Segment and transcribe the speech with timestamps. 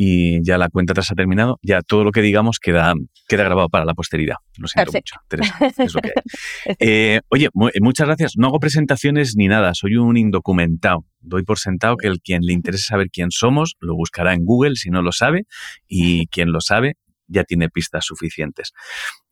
[0.00, 2.94] y ya la cuenta atrás ha terminado, ya todo lo que digamos queda,
[3.26, 4.36] queda grabado para la posteridad.
[4.56, 5.16] Lo siento mucho,
[6.78, 7.48] eh, oye,
[7.80, 8.34] muchas gracias.
[8.36, 11.04] No hago presentaciones ni nada, soy un indocumentado.
[11.18, 14.76] Doy por sentado que el quien le interese saber quién somos lo buscará en Google
[14.76, 15.46] si no lo sabe
[15.88, 16.94] y quien lo sabe
[17.26, 18.70] ya tiene pistas suficientes.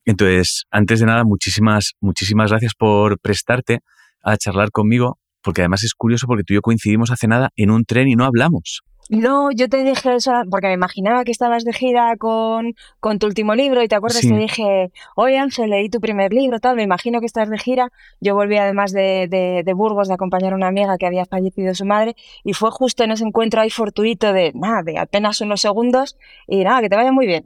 [0.04, 3.82] Entonces, antes de nada, muchísimas, muchísimas gracias por prestarte
[4.20, 7.70] a charlar conmigo, porque además es curioso porque tú y yo coincidimos hace nada en
[7.70, 8.82] un tren y no hablamos.
[9.08, 13.26] No, yo te dije eso porque me imaginaba que estabas de gira con, con tu
[13.26, 16.76] último libro y te acuerdas que te dije, oye Ángel, leí tu primer libro, tal,
[16.76, 17.92] me imagino que estás de gira.
[18.20, 19.28] Yo volví además de,
[19.64, 23.04] de, Burgos de acompañar a una amiga que había fallecido su madre y fue justo
[23.04, 26.16] en ese encuentro ahí fortuito de, nada, de apenas unos segundos
[26.48, 27.42] y nada, que te vaya muy bien.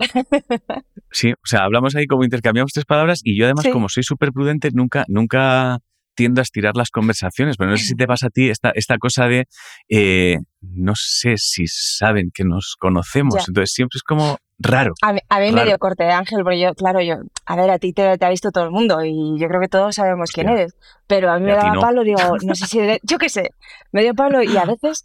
[1.12, 4.30] Sí, o sea, hablamos ahí como intercambiamos tres palabras y yo además como soy súper
[4.33, 5.80] prudente nunca, nunca
[6.20, 8.98] tiendo a estirar las conversaciones, pero no sé si te pasa a ti esta, esta
[8.98, 9.47] cosa de,
[9.88, 14.92] eh, no sé si saben que nos conocemos, entonces siempre es como raro.
[15.01, 17.14] A mí, me dio corte de ángel, porque yo, claro, yo,
[17.47, 19.94] a ver, a ti te, ha visto todo el mundo y yo creo que todos
[19.94, 20.75] sabemos quién eres,
[21.06, 23.48] pero a mí me daba palo, digo, no sé si, yo qué sé,
[23.91, 25.03] me dio palo y a veces...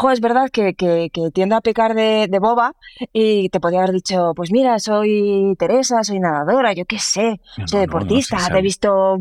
[0.00, 2.72] Jo, es verdad que, que, tiendo a pecar de, boba
[3.12, 7.80] y te podría haber dicho, pues mira, soy Teresa, soy nadadora, yo qué sé, soy
[7.80, 9.16] deportista, te he visto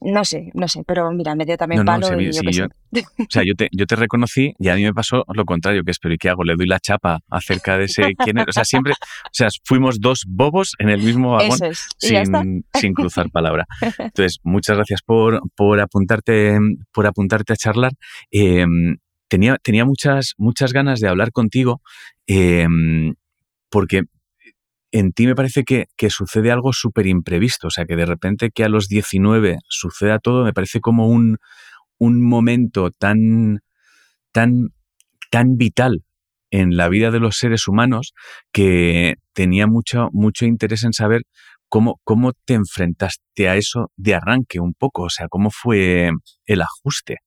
[0.00, 2.20] no sé, no sé, pero mira, me dio también palo.
[2.20, 5.44] y yo, o sea, yo te, yo te reconocí y a mí me pasó lo
[5.44, 6.44] contrario, que es, pero ¿y qué hago?
[6.44, 8.46] Le doy la chapa acerca de ese quién es.
[8.48, 11.58] O sea, siempre, o sea, fuimos dos bobos en el mismo vagón
[11.98, 13.66] sin, sin, cruzar palabra.
[13.98, 16.58] Entonces, muchas gracias por, por, apuntarte,
[16.92, 17.92] por apuntarte a charlar.
[18.30, 18.96] Em,
[19.28, 21.80] tenía, tenía muchas, muchas ganas de hablar contigo
[22.26, 23.14] em,
[23.70, 24.02] porque
[24.98, 28.64] en ti me parece que, sucede algo súper imprevisto, o sea, que de repente que
[28.64, 31.36] a los 19 suceda todo, me parece como un,
[31.98, 33.60] un momento tan,
[34.32, 34.68] tan,
[35.30, 36.04] tan vital
[36.50, 38.14] en la vida de los seres humanos
[38.52, 41.22] que tenía mucho, mucho interés en saber
[41.68, 46.10] cómo, cómo te enfrentaste a eso de arranque un poco, o sea, cómo fue
[46.46, 47.18] el ajuste.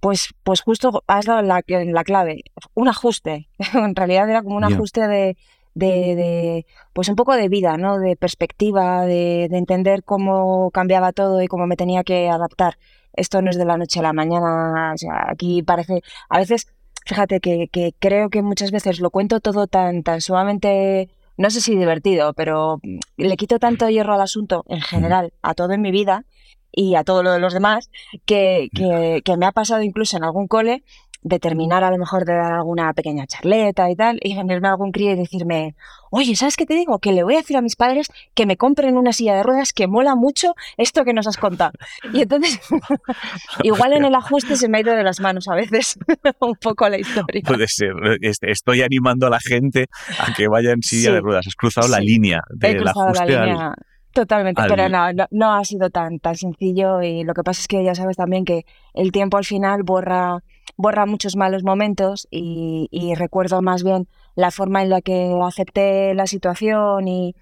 [0.00, 2.42] Pues, pues justo has dado la, la clave,
[2.74, 3.48] un ajuste.
[3.72, 5.36] en realidad era como un ajuste de,
[5.74, 7.98] de, pues un poco de vida, ¿no?
[7.98, 12.78] De perspectiva, de, entender cómo cambiaba todo y cómo me tenía que adaptar.
[13.14, 16.66] Esto no es de la noche a la mañana, o sea, aquí parece, a veces,
[17.04, 21.60] fíjate que, que creo que muchas veces lo cuento todo tan, tan sumamente, no sé
[21.60, 22.80] si divertido, pero
[23.16, 26.24] le quito tanto hierro al asunto en general, a todo en mi vida
[26.70, 27.90] y a todo lo de los demás,
[28.24, 30.82] que, que, que me ha pasado incluso en algún cole
[31.22, 34.72] de terminar a lo mejor de dar alguna pequeña charleta y tal, y venirme a
[34.72, 35.76] algún crío y decirme,
[36.10, 36.98] oye, ¿sabes qué te digo?
[36.98, 39.72] Que le voy a decir a mis padres que me compren una silla de ruedas
[39.72, 41.72] que mola mucho esto que nos has contado.
[42.12, 42.60] Y entonces,
[43.62, 45.98] igual en el ajuste se me ha ido de las manos a veces
[46.40, 47.42] un poco la historia.
[47.46, 49.86] Puede ser, estoy animando a la gente
[50.18, 53.74] a que vaya en silla de ruedas, has cruzado la línea del ajuste la
[54.12, 57.82] Totalmente, pero no, no, ha sido tan, tan sencillo y lo que pasa es que
[57.82, 60.42] ya sabes también que el tiempo al final borra
[60.76, 66.26] borra muchos malos momentos y, recuerdo más bien la forma en la que acepté la
[66.26, 67.34] situación y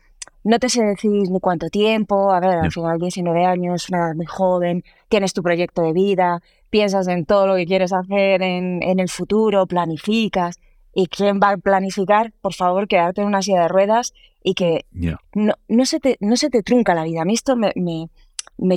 [0.43, 4.15] no te sé decir ni cuánto tiempo, a ver, al final 19 años, una edad
[4.15, 6.41] muy joven, tienes tu proyecto de vida,
[6.71, 10.59] piensas en todo lo que quieres hacer en, en el futuro, planificas.
[10.93, 12.33] ¿Y quién va a planificar?
[12.41, 14.87] Por favor, quedarte en una silla de ruedas y que
[15.35, 17.23] no, no, se te, no se te trunca la vida.
[17.23, 18.09] A mí esto me, me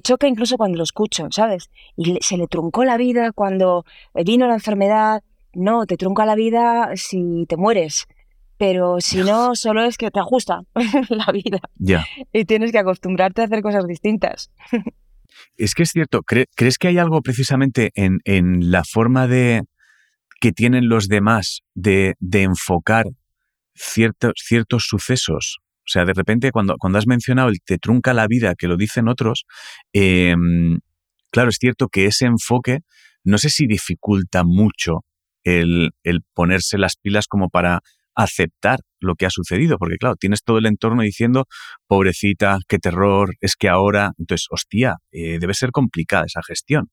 [0.02, 1.70] choca incluso cuando lo escucho, ¿sabes?
[1.98, 5.24] Y se le truncó la vida cuando vino la enfermedad.
[5.54, 8.08] No, te trunca la vida si te mueres.
[8.58, 10.62] Pero si no, solo es que te ajusta
[11.10, 11.60] la vida.
[11.76, 12.06] Ya.
[12.32, 14.52] Y tienes que acostumbrarte a hacer cosas distintas.
[15.58, 16.22] Es que es cierto.
[16.24, 19.64] ¿Crees que hay algo precisamente en, en la forma de
[20.40, 23.06] que tienen los demás de, de enfocar
[23.74, 28.28] ciertos, ciertos sucesos o sea, de repente cuando, cuando has mencionado el te trunca la
[28.28, 29.46] vida, que lo dicen otros,
[29.94, 30.80] em,
[31.32, 32.80] claro, es cierto que ese enfoque
[33.24, 35.02] no sé si dificulta mucho
[35.44, 37.82] el, el, ponerse las pilas como para
[38.16, 41.46] aceptar lo que ha sucedido, porque claro, tienes todo el entorno diciendo,
[41.88, 46.90] pobrecita, qué terror, es que ahora, entonces, hostia, eh, debe ser complicada esa gestión.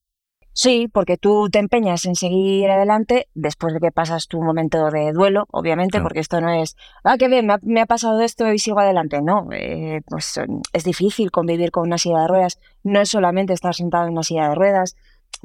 [0.53, 5.13] Sí, porque tú te empeñas en seguir adelante después de que pasas tu momento de
[5.13, 6.75] duelo, obviamente, porque esto no es,
[7.05, 9.21] ah, qué bien, me ha, pasado esto y sigo adelante.
[9.21, 10.39] No, eh, pues
[10.73, 12.59] es difícil convivir con una silla de ruedas.
[12.83, 14.95] No es solamente estar sentado en una silla de ruedas,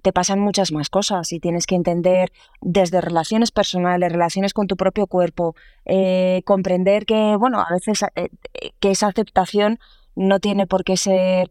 [0.03, 4.76] te pasan muchas más cosas y tienes que entender desde relaciones personales, relaciones con tu
[4.76, 5.55] propio cuerpo,
[5.85, 8.29] eh, comprender que, bueno, a veces eh,
[8.81, 9.79] que esa aceptación
[10.14, 11.50] no tiene por qué ser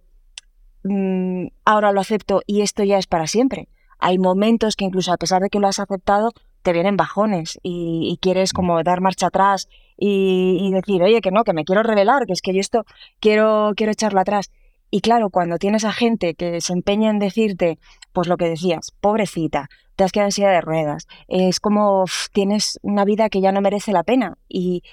[0.88, 3.68] Mm, ahora lo acepto y esto ya es para siempre.
[3.98, 8.18] Hay momentos que incluso a pesar de que lo has aceptado, te vienen bajones y,
[8.22, 8.56] quieres mm.
[8.56, 9.68] como dar marcha atrás
[9.98, 12.86] y, decir, oye, que no, que me quiero revelar, que es que yo esto
[13.20, 14.52] quiero, quiero echarlo atrás.
[14.92, 17.80] Y claro, cuando tienes a gente que se empeña en decirte,
[18.14, 22.80] pues lo que decías, pobrecita, te has quedado en silla de ruedas, es como tienes
[22.84, 24.84] una vida que ya no merece la pena y,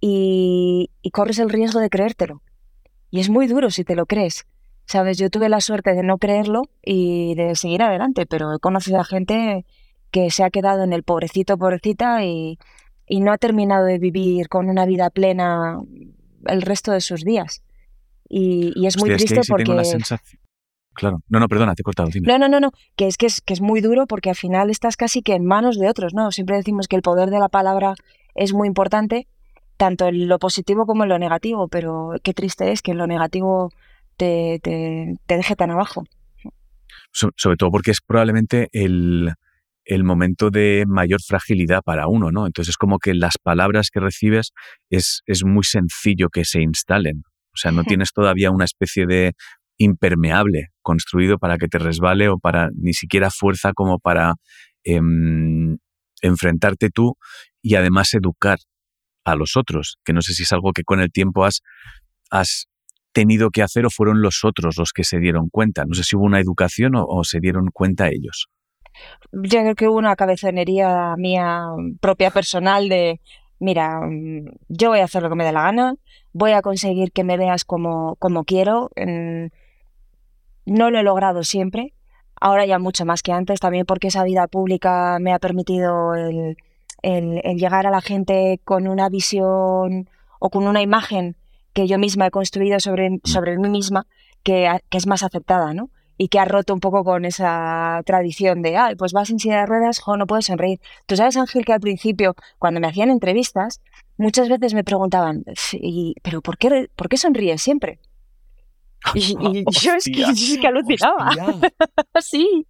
[0.00, 2.40] y, y corres el riesgo de creértelo.
[3.10, 4.46] Y es muy duro si te lo crees.
[4.90, 8.98] Sabes, yo tuve la suerte de no creerlo y de seguir adelante, pero he conocido
[8.98, 9.64] a gente
[10.10, 12.58] que se ha quedado en el pobrecito, pobrecita y,
[13.06, 15.80] y no ha terminado de vivir con una vida plena
[16.44, 17.62] el resto de sus días.
[18.28, 19.80] Y, es muy triste porque...
[20.92, 22.08] Claro, no, no, perdona, te he cortado.
[22.22, 24.70] No, no, no, no, que es, que es que es muy duro porque al final
[24.70, 26.32] estás casi que en manos de otros, ¿no?
[26.32, 27.94] Siempre decimos que el poder de la palabra
[28.34, 29.28] es muy importante,
[29.76, 33.06] tanto en lo positivo como en lo negativo, pero qué triste es que en lo
[33.06, 33.70] negativo
[34.20, 36.04] te, te, te deje tan abajo.
[37.10, 39.32] sobre todo porque es probablemente el,
[39.86, 42.46] el momento de mayor fragilidad para uno, ¿no?
[42.46, 44.52] Entonces es como que las palabras que recibes
[44.90, 47.22] es, es muy sencillo que se instalen.
[47.54, 49.32] O sea, no tienes todavía una especie de
[49.78, 54.34] impermeable construido para que te resbale o para ni siquiera fuerza como para
[54.84, 55.78] em,
[56.20, 57.14] enfrentarte tú
[57.62, 58.58] y además educar
[59.24, 61.60] a los otros, que no sé si es algo que con el tiempo has,
[62.30, 62.69] has
[63.12, 65.84] tenido que hacer o fueron los otros los que se dieron cuenta.
[65.86, 68.48] No sé si hubo una educación o se dieron cuenta ellos.
[69.32, 71.62] Yo creo que hubo una cabezonería mía
[72.00, 73.20] propia personal de,
[73.58, 75.94] mira, mm, yo voy a hacer lo que me dé la gana,
[76.32, 78.90] voy a conseguir que me veas como, como quiero.
[80.66, 81.94] No lo he logrado siempre,
[82.40, 86.56] ahora ya mucho más que antes, también porque esa vida pública me ha permitido el,
[87.56, 90.08] llegar a la gente con una visión
[90.38, 91.36] o con una imagen
[91.72, 93.20] que yo misma he construido sobre, mm.
[93.24, 94.06] sobre mí misma
[94.42, 95.90] que, que es más aceptada, ¿no?
[96.22, 99.60] y que ha roto un poco con esa tradición de, ay, pues vas en silla
[99.60, 100.78] de ruedas, jo, no puedes sonreír.
[101.06, 103.80] Tú sabes, Ángel, que al principio, cuando me hacían entrevistas,
[104.18, 105.44] muchas veces me preguntaban,
[106.22, 108.00] ¿pero por qué, por qué sonríes siempre?
[109.14, 109.34] Y,
[109.80, 111.30] yo, es que, alucinaba.
[112.20, 112.66] sí.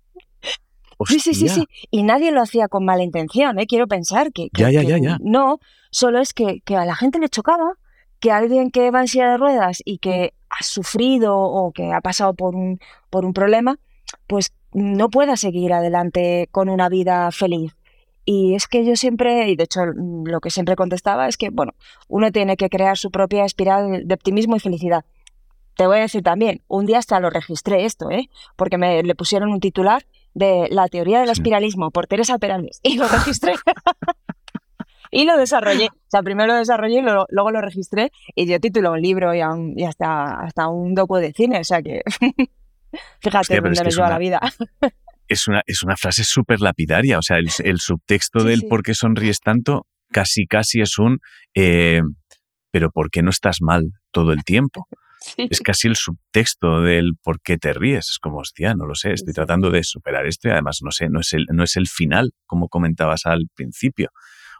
[1.08, 1.66] Sí, sí, sí, sí.
[1.90, 3.66] Y nadie lo hacía con mala intención, ¿eh?
[3.66, 5.18] quiero pensar que, ya, ya, ya, ya.
[5.22, 5.58] no,
[5.90, 7.72] solo es que, que a la gente le chocaba
[8.20, 12.00] que alguien que va en silla de ruedas y que ha sufrido o que ha
[12.00, 13.78] pasado por un, por un problema,
[14.26, 17.74] pues no pueda seguir adelante con una vida feliz.
[18.24, 21.72] Y es que yo siempre, y de hecho lo que siempre contestaba es que, bueno,
[22.08, 25.04] uno tiene que crear su propia espiral de optimismo y felicidad.
[25.76, 28.28] Te voy a decir también, un día hasta lo registré esto, ¿eh?
[28.56, 32.98] porque me le pusieron un titular de La teoría del espiralismo por Teresa Perales y
[32.98, 33.54] lo registré.
[35.10, 35.88] y lo desarrollé.
[36.10, 39.32] O sea, primero lo desarrollé y luego lo registré y dio título a un libro
[39.32, 39.38] y,
[39.76, 41.60] y hasta, hasta un docu de cine.
[41.60, 42.02] O sea que
[43.20, 44.40] fíjate dónde me lleva la vida.
[45.28, 47.16] Es una, es una frase súper lapidaria.
[47.16, 51.20] O sea, el, subtexto del por qué sonríes tanto casi, casi es un
[51.54, 52.02] eh,
[52.70, 54.88] pero ¿por qué no estás mal todo el tiempo?
[55.36, 58.08] Es casi el subtexto del por qué te ríes.
[58.08, 61.10] Es como, hostia, no lo sé, estoy tratando de superar esto y además, no sé,
[61.10, 64.08] no es el, no es el final, como comentabas al principio.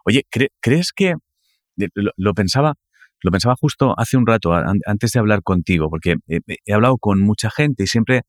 [0.04, 0.24] Oye,
[0.60, 1.14] ¿crees que
[1.94, 2.74] lo, pensaba?
[3.22, 7.50] Lo pensaba justo hace un rato, antes de hablar contigo, porque he, hablado con mucha
[7.50, 8.22] gente y siempre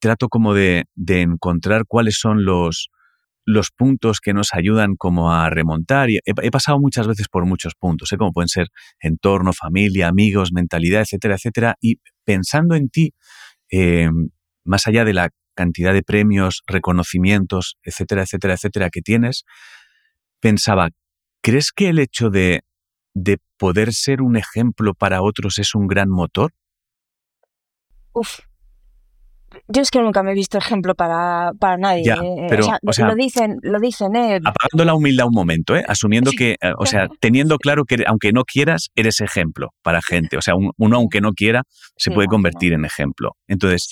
[0.00, 2.90] trato como de, encontrar cuáles son los,
[3.76, 6.10] puntos que nos ayudan como a remontar.
[6.10, 8.16] Y he, pasado muchas veces por muchos puntos, ¿eh?
[8.16, 8.68] como pueden ser
[9.00, 11.76] entorno, familia, amigos, mentalidad, etcétera, etcétera.
[11.80, 13.14] Y pensando en ti,
[13.70, 14.10] eh,
[14.64, 19.44] más allá de la cantidad de premios, reconocimientos, etcétera, etcétera, etcétera, que tienes,
[20.42, 20.90] pensaba,
[21.40, 22.62] ¿crees que el hecho de,
[23.14, 26.52] de poder ser un ejemplo para otros es un gran motor?
[28.12, 28.40] Uf,
[29.68, 32.10] yo es que nunca me he visto ejemplo para, para nadie.
[32.10, 34.40] Eh, pero, o sea, lo dicen, lo dicen, eh.
[34.44, 35.84] Apagando la humildad un momento, ¿eh?
[35.86, 40.36] asumiendo que, eh, o sea, teniendo claro que aunque no quieras, eres ejemplo para gente.
[40.36, 41.62] O sea, uno aunque no quiera,
[41.96, 43.36] se puede convertir en ejemplo.
[43.46, 43.88] Entonces,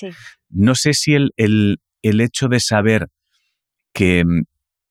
[0.49, 3.07] no sé si el, el, el hecho de saber
[3.93, 4.25] que,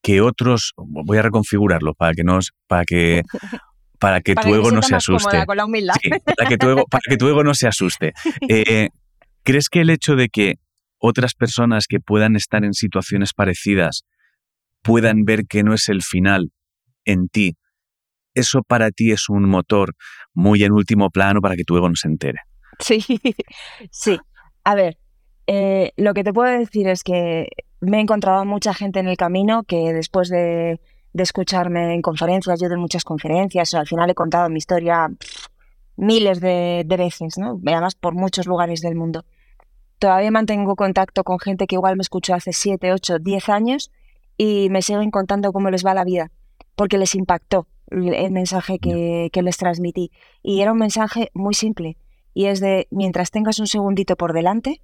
[0.01, 3.23] que otros, voy a reconfigurarlo para que no, para que
[3.99, 5.45] para que tu ego no se asuste.
[5.45, 5.95] Con la humildad.
[6.37, 8.13] para, que tu ego, para que tu ego no se asuste.
[8.47, 8.89] Eh,
[9.43, 10.55] ¿Crees que el hecho de que
[10.99, 14.05] otras personas que puedan estar en situaciones parecidas
[14.81, 16.51] puedan ver que no es el final
[17.05, 17.57] en ti,
[18.33, 19.95] eso para ti es un motor
[20.33, 22.39] muy en último plano para que tu ego no se entere?
[22.79, 23.03] Sí,
[23.91, 24.17] sí.
[24.63, 24.97] A ver,
[25.47, 27.47] eh, lo que te puedo decir es que
[27.81, 30.79] me he encontrado mucha gente en el camino que después de,
[31.13, 35.09] escucharme en conferencias, yo doy muchas conferencias, al final he contado mi historia
[35.97, 37.59] miles de, veces, ¿no?
[37.65, 39.25] además por muchos lugares del mundo.
[39.97, 43.91] Todavía mantengo contacto con gente que igual me escuchó hace 7, 8, 10 años
[44.37, 46.31] y me siguen contando cómo les va la vida,
[46.75, 50.11] porque les impactó el mensaje que, que les transmití.
[50.41, 51.97] Y era un mensaje muy simple,
[52.33, 54.81] y es de, mientras tengas un segundito por delante,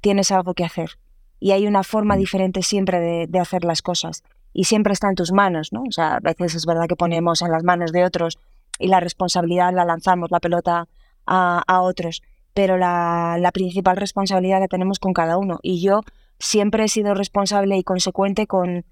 [0.00, 0.98] tienes algo que hacer.
[1.38, 2.18] Y hay una forma mm.
[2.18, 4.22] diferente siempre de, de hacer las cosas.
[4.52, 5.82] Y siempre está en tus manos, ¿no?
[5.82, 8.38] O sea, a veces es verdad que ponemos en las manos de otros
[8.78, 10.88] y la responsabilidad la lanzamos, la pelota
[11.26, 12.22] a, a otros,
[12.54, 15.58] pero la, la, principal responsabilidad la tenemos con cada uno.
[15.62, 16.02] Y yo
[16.38, 18.84] siempre he sido responsable y consecuente con,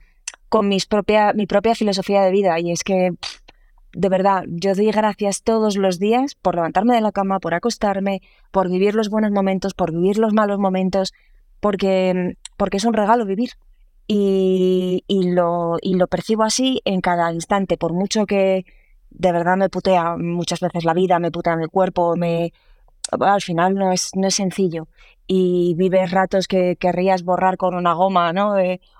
[0.48, 2.58] con mis propia, mi propia filosofía de vida.
[2.60, 3.12] Y es que,
[3.92, 8.20] de verdad, yo doy gracias todos los días por levantarme de la cama, por acostarme,
[8.50, 11.12] por vivir los buenos momentos, por vivir los malos momentos,
[11.64, 13.52] porque, porque es un regalo vivir.
[14.06, 18.66] Y, y, lo, y lo percibo así en cada instante, por mucho que
[19.08, 22.52] de verdad me putea muchas veces la vida, me putea mi cuerpo, me
[23.18, 24.88] al final no es, no es sencillo.
[25.26, 28.56] Y vives ratos que querrías borrar con una goma, ¿no?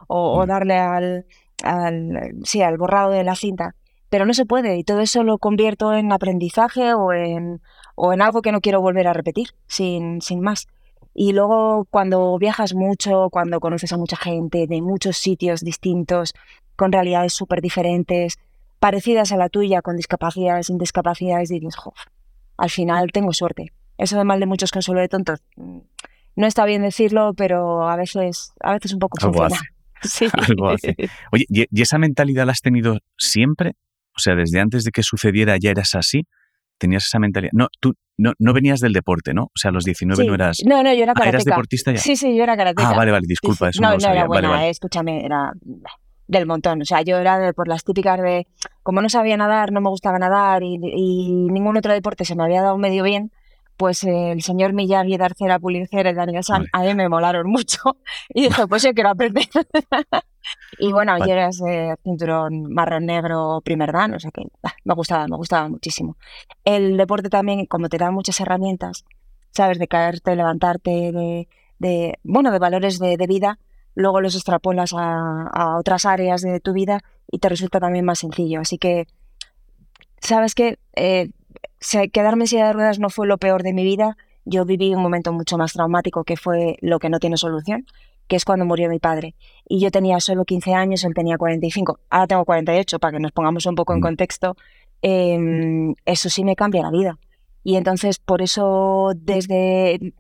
[0.07, 0.49] o, mm.
[0.49, 1.27] darle al,
[1.65, 3.75] al, sí, al borrado de la cinta.
[4.09, 7.61] Pero no se puede y todo eso lo convierto en aprendizaje o en,
[7.95, 10.67] o en algo que no quiero volver a repetir, sin, sin más.
[11.15, 16.35] Y luego cuando viajas mucho, cuando conoces a mucha gente de muchos sitios distintos,
[16.77, 18.39] con realidades súper diferentes,
[18.81, 21.95] parecidas a la tuya, con discapacidades, sin discapacidades, dices, jo,
[22.57, 23.73] al final tengo suerte.
[23.97, 25.41] Eso de mal de muchos consuelo de tontos.
[25.57, 25.79] Mm,
[26.37, 29.47] no está bien decirlo, pero a veces, a veces un poco Algo
[30.03, 30.27] Sí.
[30.33, 30.75] Algo
[31.33, 33.75] Oye, ¿y esa mentalidad la has tenido siempre?
[34.17, 36.27] O sea, desde antes de que sucediera ya eras así.
[36.79, 37.53] ¿Tenías esa mentalidad?
[37.55, 39.45] No, tú no, no venías del deporte, ¿no?
[39.45, 40.59] O sea, a los 19 no eras...
[40.65, 41.25] No, no, yo era karateca.
[41.25, 41.99] Ah, ¿Eras deportista ya?
[41.99, 42.91] Sí, sí, yo era karateca.
[42.91, 45.53] Ah, vale, vale, disculpa, eso no, no, no era buena, escúchame, era
[46.27, 46.83] del montón.
[46.83, 48.47] O sea, yo era de, por las típicas de,
[48.83, 52.63] como no sabía nadar, no me gustaba nadar y, ningún otro deporte se me había
[52.63, 53.33] dado medio bien,
[53.77, 57.79] pues el señor Miyagi, Darcera, Pulicer y Daniel San, a mí me molaron mucho.
[58.35, 59.45] Y dije, pues yo quiero aprender.
[60.79, 64.43] Y bueno, yo era ese cinturón marrón negro primer dan, o sea que
[64.85, 66.17] me gustaba, me gustaba muchísimo.
[66.65, 69.05] El deporte también, como te da muchas herramientas,
[69.51, 71.49] sabes, de caerte, levantarte, de,
[71.79, 73.59] de bueno, de valores de, de vida,
[73.95, 78.61] luego los extrapolas a, otras áreas de tu vida y te resulta también más sencillo.
[78.61, 79.07] Así que,
[80.21, 80.79] ¿sabes qué?
[80.95, 81.31] Eh,
[82.13, 84.17] quedarme en silla de ruedas no fue lo peor de mi vida.
[84.45, 87.87] Yo viví un momento mucho más traumático que fue lo que no tiene solución,
[88.29, 89.35] que es cuando murió mi padre.
[89.69, 91.99] Y yo tenía solo 15 años, él tenía 45.
[92.11, 94.03] Ahora tengo 48, para que nos pongamos un poco en mm.
[94.03, 94.57] contexto.
[95.03, 97.19] Em, eso sí me cambia la vida.
[97.63, 100.15] Y entonces, por eso, desde,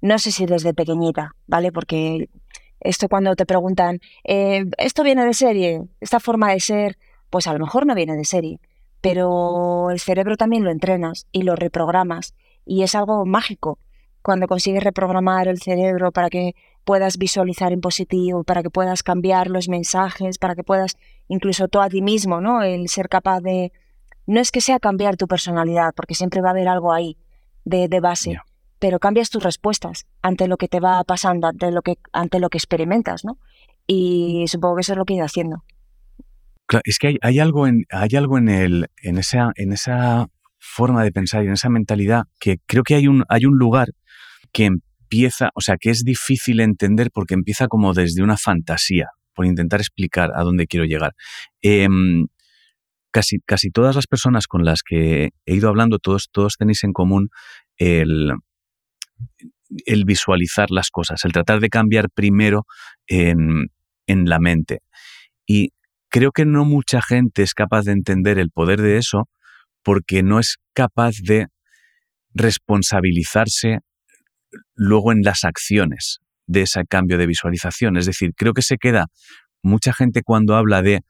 [0.00, 1.72] no sé si desde pequeñita, ¿vale?
[1.72, 2.28] Porque
[2.80, 5.82] esto cuando te preguntan, eh, ¿esto viene de serie?
[6.00, 6.98] ¿Esta forma de ser?
[7.28, 8.58] Pues a lo mejor no viene de serie,
[9.00, 13.78] pero el cerebro también lo entrenas y lo reprogramas y es algo mágico
[14.22, 19.48] cuando consigues reprogramar el cerebro para que puedas visualizar en positivo, para que puedas cambiar
[19.48, 20.96] los mensajes, para que puedas
[21.28, 22.62] incluso tú a ti mismo, ¿no?
[22.62, 23.72] El ser capaz de...
[24.26, 27.16] No es que sea cambiar tu personalidad, porque siempre va a haber algo ahí
[27.64, 28.38] de, de base,
[28.78, 32.48] pero cambias tus respuestas ante lo que te va pasando, ante lo que, ante lo
[32.48, 33.38] que experimentas, ¿no?
[33.86, 35.64] Y supongo que eso es lo que he ido haciendo.
[36.66, 40.28] Claro, es que hay, hay, algo, en, hay algo en, el, en, esa, en esa
[40.58, 43.88] forma de pensar y en esa mentalidad que creo que hay un, hay un lugar
[44.52, 44.70] que
[45.10, 49.80] empieza, o sea, que es difícil entender porque empieza como desde una fantasía, por intentar
[49.80, 51.14] explicar a dónde quiero llegar.
[51.62, 52.26] Em,
[53.10, 56.92] casi, casi todas las personas con las que he ido hablando, todos, todos tenéis en
[56.92, 57.30] común
[57.76, 58.32] el,
[59.84, 62.66] el visualizar las cosas, el tratar de cambiar primero
[63.08, 63.66] en,
[64.06, 64.80] en la mente.
[65.44, 65.70] Y
[66.08, 69.28] creo que no mucha gente es capaz de entender el poder de eso
[69.82, 71.46] porque no es capaz de
[72.32, 73.80] responsabilizarse
[74.74, 77.96] luego en las acciones de ese cambio de visualización.
[77.96, 79.06] Es decir, creo que se queda
[79.62, 81.00] mucha gente cuando habla de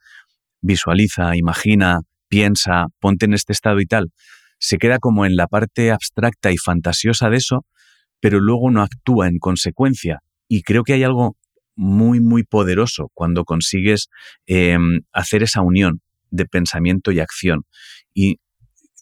[0.61, 4.11] visualiza, imagina, piensa, ponte en este estado y tal,
[4.59, 7.65] se queda como en la parte abstracta y fantasiosa de eso
[8.21, 10.19] pero luego no actúa en consecuencia.
[10.47, 11.35] Y creo que hay algo
[11.75, 14.07] muy, muy poderoso cuando consigues
[14.45, 17.63] em, hacer esa unión de pensamiento y acción.
[18.13, 18.37] Y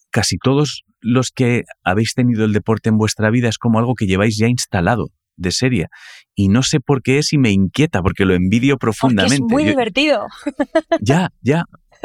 [0.09, 4.05] casi todos los que habéis tenido el deporte en vuestra vida es como algo que
[4.05, 5.07] lleváis ya instalado
[5.39, 5.87] de serie.
[6.35, 9.35] Y no sé por qué es y me inquieta, porque lo envidio profundamente.
[9.35, 10.27] es muy divertido.
[11.01, 11.63] Ya, ya,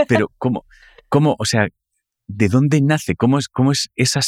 [0.08, 0.64] pero ¿cómo,
[1.08, 1.66] cómo, o sea,
[2.26, 3.14] ¿de dónde nace?
[3.16, 4.20] ¿Cómo es, cómo es esa,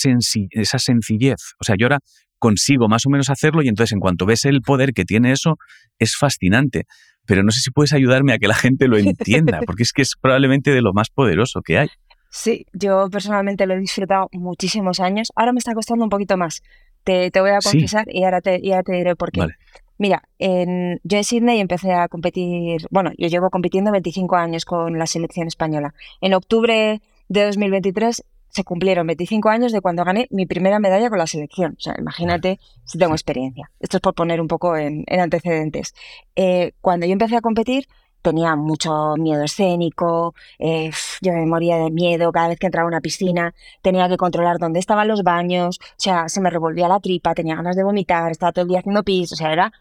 [0.51, 1.37] esa sencillez?
[1.61, 2.01] O sea, yo ahora
[2.39, 5.57] consigo más o menos hacerlo y entonces en cuanto ves el poder que tiene eso,
[5.99, 6.85] es fascinante.
[7.27, 10.03] Pero no sé si puedes ayudarme a que la gente lo entienda, porque es que
[10.03, 11.89] es probablemente de lo más poderoso que hay.
[12.31, 15.33] Sí, yo personalmente lo he disfrutado muchísimos años.
[15.35, 16.63] Ahora me está costando un poquito más.
[17.05, 19.47] Te, te voy a confesar y, ahora te, te diré por qué.
[19.99, 24.99] Mira, en, yo en Sydney empecé a competir, bueno, yo llevo compitiendo 25 años con
[24.99, 25.95] la selección española.
[26.21, 31.19] En octubre de 2023 se cumplieron 25 años de cuando gané mi primera medalla con
[31.19, 31.77] la selección.
[31.79, 33.71] O sea, imagínate si tengo experiencia.
[33.81, 35.95] Esto es por poner un poco en, antecedentes.
[36.37, 37.87] Eh, cuando yo empecé a competir,
[38.27, 40.91] tenía mucho miedo escénico, eh,
[41.21, 44.59] yo me moría de miedo cada vez que entraba a una piscina, tenía que controlar
[44.59, 48.33] dónde estaban los baños, o sea, se me revolvía la tripa, tenía ganas de vomitar,
[48.33, 49.73] estaba todo el día haciendo pis, o sea, era...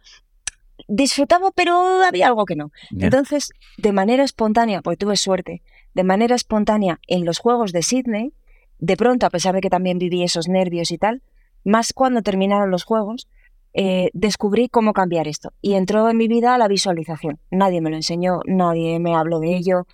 [0.87, 2.69] Disfrutaba, pero había algo que no.
[2.91, 5.63] Entonces, de manera espontánea, porque tuve suerte,
[5.95, 8.33] de manera espontánea en los Juegos de Sydney,
[8.77, 11.23] de pronto, a pesar de que también viví esos nervios y tal,
[11.63, 13.27] más cuando terminaron los Juegos,
[13.77, 15.51] eh, descubrí cómo cambiar esto.
[15.61, 17.39] Y entró en mi vida la visualización.
[17.51, 19.85] Nadie me lo enseñó, nadie me habló de ello.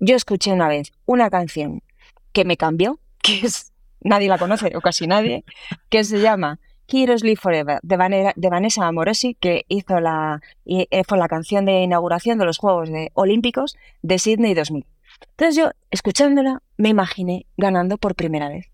[0.00, 1.82] Yo escuché una vez una canción
[2.32, 5.44] que me cambió, que es, nadie la conoce o casi nadie,
[5.90, 6.58] que se llama
[6.88, 11.82] Heroes Live Forever de, de Vanessa Amorosi, que hizo la, eh, fue la canción de
[11.82, 14.86] inauguración de los Juegos de Olímpicos de Sydney 2000.
[15.32, 18.70] Entonces yo, escuchándola, me imaginé ganando por primera vez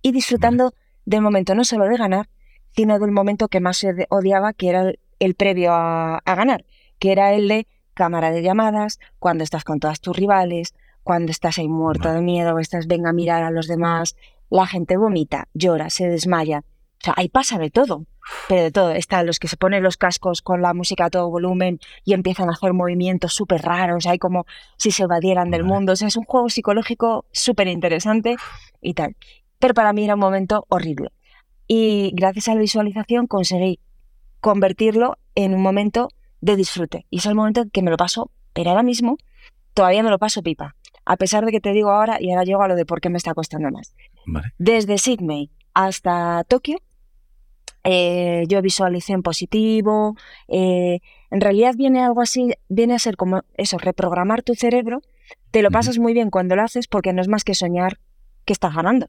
[0.00, 2.28] y disfrutando del momento no solo de ganar,
[2.74, 6.64] sino del momento que más se odiaba, que era el, previo a, ganar,
[6.98, 11.58] que era el de cámara de llamadas, cuando estás con todas tus rivales, cuando estás
[11.58, 14.16] ahí muerto de miedo, estás venga a mirar a los demás,
[14.50, 16.64] la gente vomita, llora, se desmaya.
[17.00, 18.06] O sea, ahí pasa de todo,
[18.48, 18.92] pero de todo.
[18.92, 22.48] Están los que se ponen los cascos con la música a todo volumen y empiezan
[22.48, 25.94] a hacer movimientos súper raros, hay como si se evadieran del mundo.
[25.94, 28.36] O sea, es un juego psicológico súper interesante
[28.80, 29.16] y tal.
[29.58, 31.10] Pero para mí era un momento horrible
[31.66, 33.80] y gracias a la visualización conseguí
[34.40, 36.08] convertirlo en un momento
[36.40, 37.06] de disfrute.
[37.10, 39.16] Y es el momento que me lo paso, pero ahora mismo
[39.74, 40.76] todavía me lo paso pipa.
[41.04, 43.08] A pesar de que te digo ahora, y ahora llego a lo de por qué
[43.08, 43.94] me está costando más.
[44.58, 46.78] Desde Sydney hasta Tokio,
[47.84, 50.16] eh, yo visualicé en positivo.
[50.48, 51.00] Eh,
[51.30, 55.00] en realidad viene algo así, viene a ser como eso, reprogramar tu cerebro.
[55.50, 57.98] Te lo pasas muy bien cuando lo haces porque no es más que soñar
[58.44, 59.08] que estás ganando.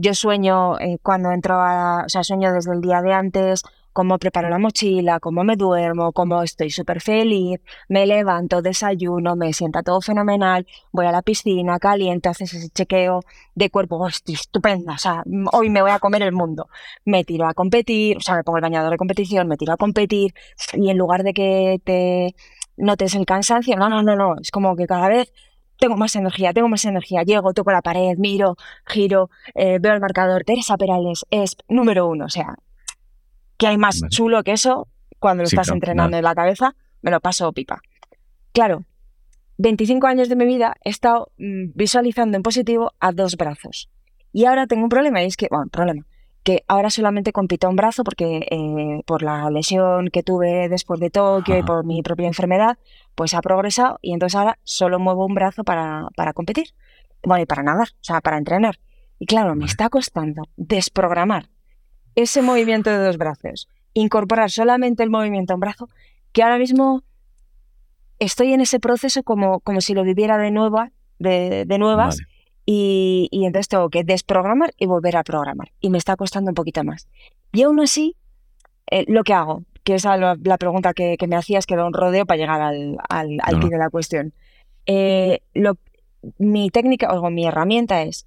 [0.00, 4.16] Yo sueño eh, cuando entro a, o sea, sueño desde el día de antes, cómo
[4.18, 9.82] preparo la mochila, cómo me duermo, cómo estoy súper feliz, me levanto, desayuno, me sienta
[9.82, 13.22] todo fenomenal, voy a la piscina, caliente, haces ese chequeo
[13.56, 16.68] de cuerpo, estoy estupenda, o sea, hoy me voy a comer el mundo.
[17.04, 19.76] Me tiro a competir, o sea, me pongo el bañador de competición, me tiro a
[19.76, 20.32] competir
[20.74, 22.36] y en lugar de que te
[22.76, 25.32] notes el cansancio, no, no, no, no, es como que cada vez
[25.78, 30.00] tengo más energía, tengo más energía, llego, toco la pared, miro, giro, eh, veo el
[30.00, 32.56] marcador, Teresa Perales es número uno, o sea,
[33.56, 34.88] ¿qué hay más chulo que eso
[35.18, 36.74] cuando lo estás entrenando en la cabeza?
[37.00, 37.80] Me lo paso pipa.
[38.52, 38.84] Claro,
[39.58, 43.90] 25 años de mi vida he estado mm, visualizando en positivo a dos brazos.
[44.32, 46.06] Y ahora tengo un problema, y es que, bueno, problema,
[46.42, 51.10] que ahora solamente compito un brazo porque eh, por la lesión que tuve después de
[51.10, 52.78] Tokio y por mi propia enfermedad,
[53.14, 56.68] pues ha progresado y entonces ahora solo muevo un brazo para, para competir.
[57.22, 58.78] Bueno, y para nadar, o sea, para entrenar.
[59.18, 61.48] Y claro, me está costando desprogramar
[62.14, 65.88] ese movimiento de dos brazos, incorporar solamente el movimiento a un brazo,
[66.32, 67.02] que ahora mismo
[68.18, 72.18] estoy en ese proceso como, como si lo viviera de, nueva, de, de nuevas.
[72.70, 75.72] Y, entonces tengo que desprogramar y volver a programar.
[75.80, 77.08] Y me está costando un poquito más.
[77.50, 78.14] Y aún así,
[78.90, 82.26] eh, lo que hago, que es la, pregunta que, me hacías, que da un rodeo
[82.26, 84.34] para llegar al, al, de la cuestión.
[84.84, 85.78] Eh, lo,
[86.36, 88.26] mi técnica o mi herramienta es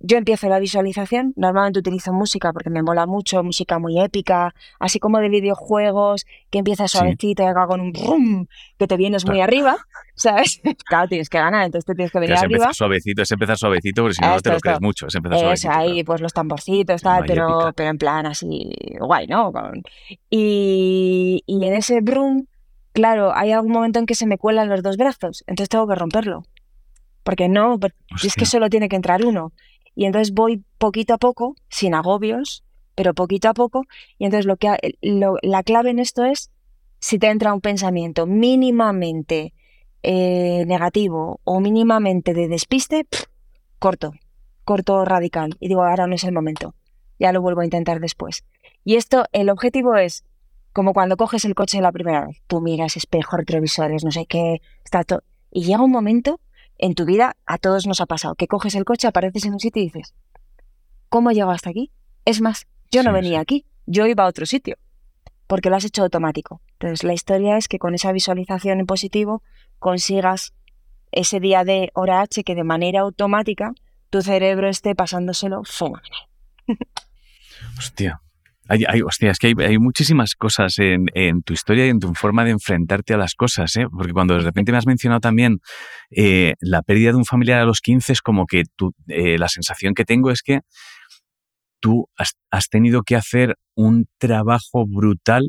[0.00, 5.00] yo empiezo la visualización, normalmente utilizo música porque me mola mucho, música muy épica, así
[5.00, 8.46] como de videojuegos, que empieza suavecito y acaba con un rum,
[8.78, 9.76] que te vienes muy arriba,
[10.14, 10.60] ¿sabes?
[10.86, 12.72] Claro, tienes que ganar, entonces te tienes que venir arriba.
[12.72, 15.72] suavecito, es empezar suavecito porque si no, no te lo crees mucho, es empezar suavecito.
[15.72, 19.52] ahí, pues los tamborcitos, tal, pero, pero en plan así, guay, ¿no?
[20.30, 22.46] Y, y en ese brum,
[22.92, 25.96] claro, hay algún momento en que se me cuelan los dos brazos, entonces tengo que
[25.96, 26.44] romperlo.
[27.24, 27.78] Porque no,
[28.24, 29.52] es que solo tiene que entrar uno.
[29.98, 32.62] Y entonces voy poquito a poco, sin agobios,
[32.94, 33.84] pero poquito a poco.
[34.16, 36.52] Y entonces lo que la clave en esto es
[37.00, 39.54] si te entra un pensamiento mínimamente
[40.04, 43.08] eh, negativo o mínimamente de despiste,
[43.80, 44.12] corto,
[44.64, 45.56] corto radical.
[45.58, 46.76] Y digo, ahora no es el momento.
[47.18, 48.44] Ya lo vuelvo a intentar después.
[48.84, 50.24] Y esto, el objetivo es
[50.72, 52.40] como cuando coges el coche la primera vez.
[52.46, 55.24] Tú miras espejo, retrovisores, no sé qué, está todo.
[55.50, 56.38] Y llega un momento
[56.78, 59.60] en tu vida a todos nos ha pasado, que coges el coche, apareces en un
[59.60, 60.14] sitio y dices,
[61.08, 61.90] ¿cómo he llegado hasta aquí?
[62.24, 64.76] Es más, yo no venía aquí, yo iba a otro sitio,
[65.46, 66.60] porque lo has hecho automático.
[66.72, 69.42] Entonces, la historia es que con esa visualización en positivo
[69.78, 70.54] consigas
[71.10, 73.72] ese día de hora H que de manera automática
[74.10, 76.28] tu cerebro esté pasándoselo fenomenal.
[77.78, 78.20] Hostia,
[78.68, 81.06] Hay, hay, hostia, es que hay, muchísimas cosas en,
[81.42, 83.86] tu historia y en tu forma de enfrentarte a las cosas, ¿eh?
[83.90, 85.60] porque cuando de repente me has mencionado también
[86.10, 89.48] eh, la pérdida de un familiar a los 15, es como que tú, eh, la
[89.48, 90.60] sensación que tengo es que
[91.80, 95.48] tú has, tenido que hacer un trabajo brutal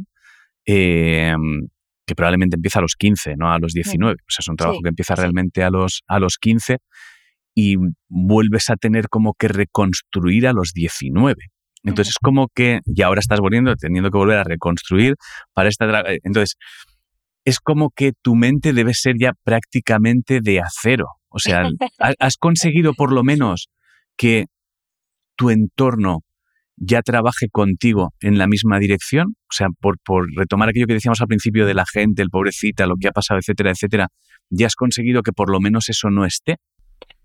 [0.65, 1.67] em,
[2.05, 4.13] que probablemente empieza a los 15, no a los 19.
[4.13, 6.77] O sea, es un trabajo que empieza realmente a los, a los 15
[7.53, 7.75] y
[8.08, 11.36] vuelves a tener como que reconstruir a los 19.
[11.84, 15.15] Entonces es como que, y ahora estás volviendo, teniendo que volver a reconstruir
[15.54, 15.86] para esta...
[16.02, 16.56] Eh, entonces,
[17.46, 21.08] es como que tu mente debe ser ya prácticamente de acero.
[21.30, 21.63] O sea,
[22.20, 23.70] has conseguido por lo menos
[24.18, 24.46] que
[25.36, 26.24] tu entorno
[26.80, 29.36] ya trabaje contigo en la misma dirección?
[29.44, 32.88] O sea, por, por, retomar aquello que decíamos al principio de la gente, el pobrecita,
[32.88, 34.08] lo que ha pasado, etcétera, etcétera,
[34.50, 36.56] ¿ya has conseguido que por lo menos eso no esté?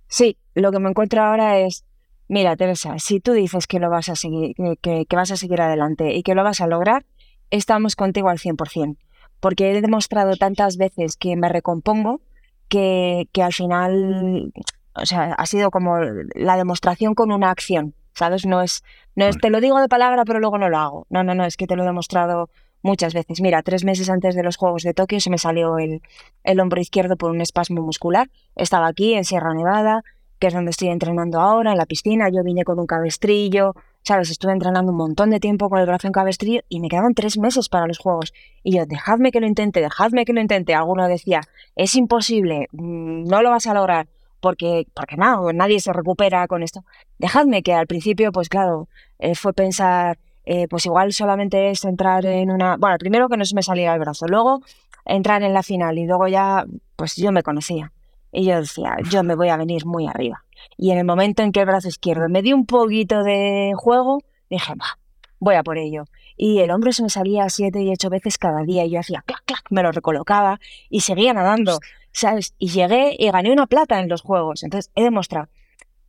[0.09, 1.85] Sí, lo que me encuentro ahora es,
[2.29, 6.15] Mira, Teresa, si tú dices que lo vas a seguir, que, vas a seguir adelante
[6.15, 7.05] y que lo vas a lograr,
[7.51, 8.97] estamos contigo al 100%.
[9.41, 12.23] Porque he demostrado tantas veces que me recompongo
[12.69, 14.53] que, que al final,
[14.95, 15.99] o sea, ha sido como
[16.35, 18.47] la demostración con una acción, ¿sabes?
[18.47, 18.83] No es,
[19.17, 21.07] no es, te lo digo de palabra, pero luego no lo hago.
[21.11, 22.49] No, no, no, es que te lo he demostrado
[22.85, 23.41] muchas veces.
[23.41, 26.01] Mira, tres meses antes de los Juegos de Tokio se me salió el,
[26.43, 28.31] el hombro izquierdo por un espasmo muscular.
[28.57, 30.05] Estaba aquí en Sierra Nevada,
[30.38, 32.29] que es donde estoy entrenando ahora, en la piscina.
[32.29, 34.31] Yo vine con un cabestrillo, ¿sabes?
[34.31, 37.38] Estuve entrenando un montón de tiempo con el brazo en cabestrillo y me quedaban tres
[37.38, 38.33] meses para los juegos.
[38.62, 40.75] Y yo, dejadme que lo intente, dejadme que lo intente.
[40.75, 41.40] Alguno decía,
[41.77, 44.09] es imposible, mm, no lo vas a lograr.
[44.40, 46.85] Porque, porque no, nadie se recupera con esto.
[47.18, 52.27] Dejadme que al principio, pues claro, eh, fue pensar, eh, pues igual solamente es entrar
[52.27, 52.77] en una...
[52.77, 54.61] Bueno, primero que no se me salía el brazo, luego
[55.07, 56.66] entrar en la final y luego ya,
[56.97, 57.92] pues yo me conocía.
[58.35, 60.44] Y yo decía, yo me voy a venir muy arriba.
[60.77, 64.18] Y en el momento en que el brazo izquierdo me dio un poquito de juego,
[64.51, 64.99] dije, va,
[65.38, 66.05] voy a por ello.
[66.37, 69.23] Y el hombro se me salía siete y ocho veces cada día y yo hacía
[69.25, 70.59] clac, clac, me lo recolocaba
[70.90, 71.79] y seguía nadando,
[72.11, 72.55] ¿sabes?
[72.59, 74.64] Y llegué y gané una plata en los juegos.
[74.64, 75.49] Entonces he demostrado.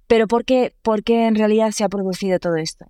[0.07, 2.85] Pero ¿por qué, ¿por qué en realidad se ha producido todo esto?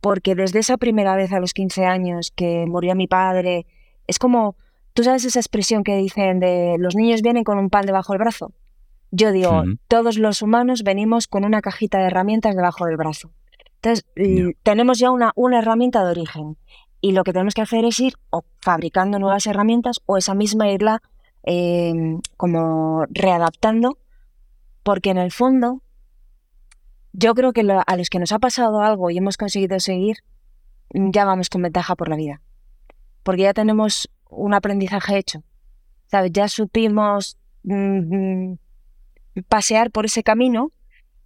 [0.00, 3.66] Porque desde esa primera vez a los 15 años que murió mi padre,
[4.06, 4.56] es como,
[4.94, 8.20] tú sabes esa expresión que dicen de los niños vienen con un pan debajo del
[8.20, 8.52] brazo.
[9.10, 13.30] Yo digo, todos los humanos venimos con una cajita de herramientas debajo del brazo.
[13.76, 14.04] Entonces,
[14.62, 16.56] tenemos ya una, una herramienta de origen.
[17.00, 20.68] Y lo que tenemos que hacer es ir o fabricando nuevas herramientas o esa misma
[20.70, 21.00] irla
[21.44, 23.98] em, como readaptando,
[24.82, 25.80] porque en el fondo
[27.12, 30.18] yo creo que a los que nos ha pasado algo y hemos conseguido seguir,
[30.90, 32.40] ya vamos con ventaja por la vida.
[33.22, 35.42] Porque ya tenemos un aprendizaje hecho.
[36.06, 36.32] ¿Sabes?
[36.32, 38.58] Ya supimos mm, mm,
[39.44, 40.72] pasear por ese camino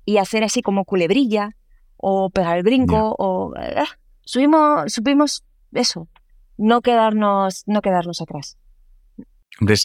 [0.04, 1.50] y hacer así como culebrilla
[1.96, 3.86] o pegar el brinco o ah,
[4.22, 6.08] subimos, supimos eso,
[6.56, 8.58] no quedarnos, no quedarnos atrás.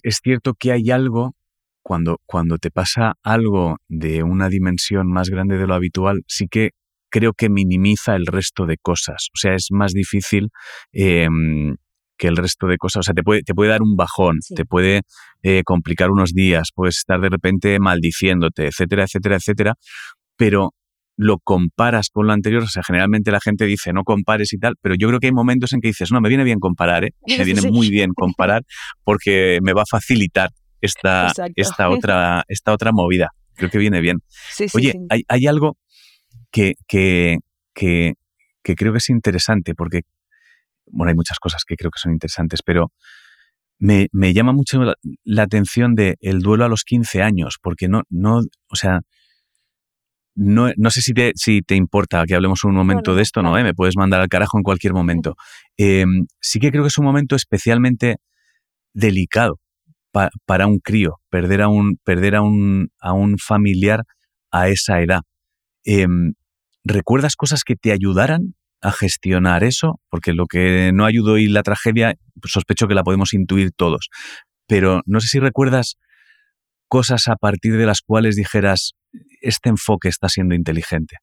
[0.04, 1.36] es cierto que hay algo
[1.88, 6.72] cuando, cuando te pasa algo de una dimensión más grande de lo habitual, sí que
[7.10, 9.28] creo que minimiza el resto de cosas.
[9.34, 10.50] O sea, es más difícil
[10.92, 11.78] em,
[12.18, 13.02] que el resto de cosas.
[13.02, 15.02] O sea, te puede, te puede dar un bajón, te puede
[15.44, 19.74] eh, complicar unos días, puedes estar de repente maldiciéndote, etcétera, etcétera, etcétera,
[20.36, 20.74] pero
[21.18, 24.76] lo comparas con lo anterior, o sea, generalmente la gente dice no compares y tal,
[24.82, 27.14] pero yo creo que hay momentos en que dices, no, me viene bien comparar, ¿eh?
[27.38, 28.64] me viene muy bien comparar
[29.04, 33.30] porque me va a facilitar esta, esta, otra, esta otra movida.
[33.56, 34.20] Creo que viene bien.
[34.76, 35.78] Oye, hay, hay, algo
[36.52, 37.40] que, que,
[37.74, 38.14] que,
[38.62, 40.02] que creo que es interesante porque
[40.92, 42.92] bueno, hay muchas cosas que creo que son interesantes, pero
[43.80, 44.82] me, llama mucho
[45.24, 49.02] la, atención de el duelo a los 15 años, porque no, no, o sea,
[50.36, 53.58] no, no sé si te, si te importa que hablemos un momento de esto, ¿no?
[53.58, 53.64] ¿Eh?
[53.64, 55.36] Me puedes mandar al carajo en cualquier momento.
[55.80, 58.18] Em, sí que creo que es un momento especialmente
[58.94, 59.60] delicado
[60.46, 64.06] para un crío, perder a un, perder a un, a un familiar
[64.52, 65.22] a esa edad.
[65.84, 66.34] Em,
[66.84, 71.64] ¿Recuerdas cosas que te ayudaran a gestionar eso, porque lo que no ayudó y la
[71.64, 74.10] tragedia, sospecho que la podemos intuir todos.
[74.68, 75.98] Pero no sé si recuerdas
[76.88, 78.94] cosas a partir de las cuales dijeras,
[79.42, 81.18] este enfoque está siendo inteligente.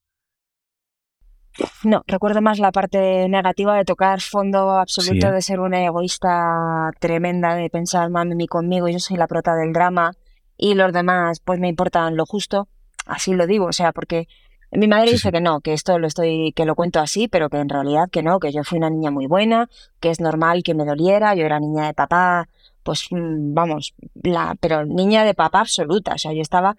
[1.83, 7.55] No, recuerdo más la parte negativa de tocar fondo absoluto, de ser una egoísta tremenda,
[7.55, 10.11] de pensar mami conmigo, yo soy la prota del drama
[10.57, 12.67] y los demás pues me importan lo justo.
[13.05, 14.27] Así lo digo, o sea, porque
[14.71, 17.57] mi madre dice que no, que esto lo estoy, que lo cuento así, pero que
[17.57, 20.73] en realidad que no, que yo fui una niña muy buena, que es normal que
[20.73, 22.49] me doliera, yo era niña de papá,
[22.83, 26.75] pues mm, vamos, la, pero niña de papá absoluta, o sea, yo estaba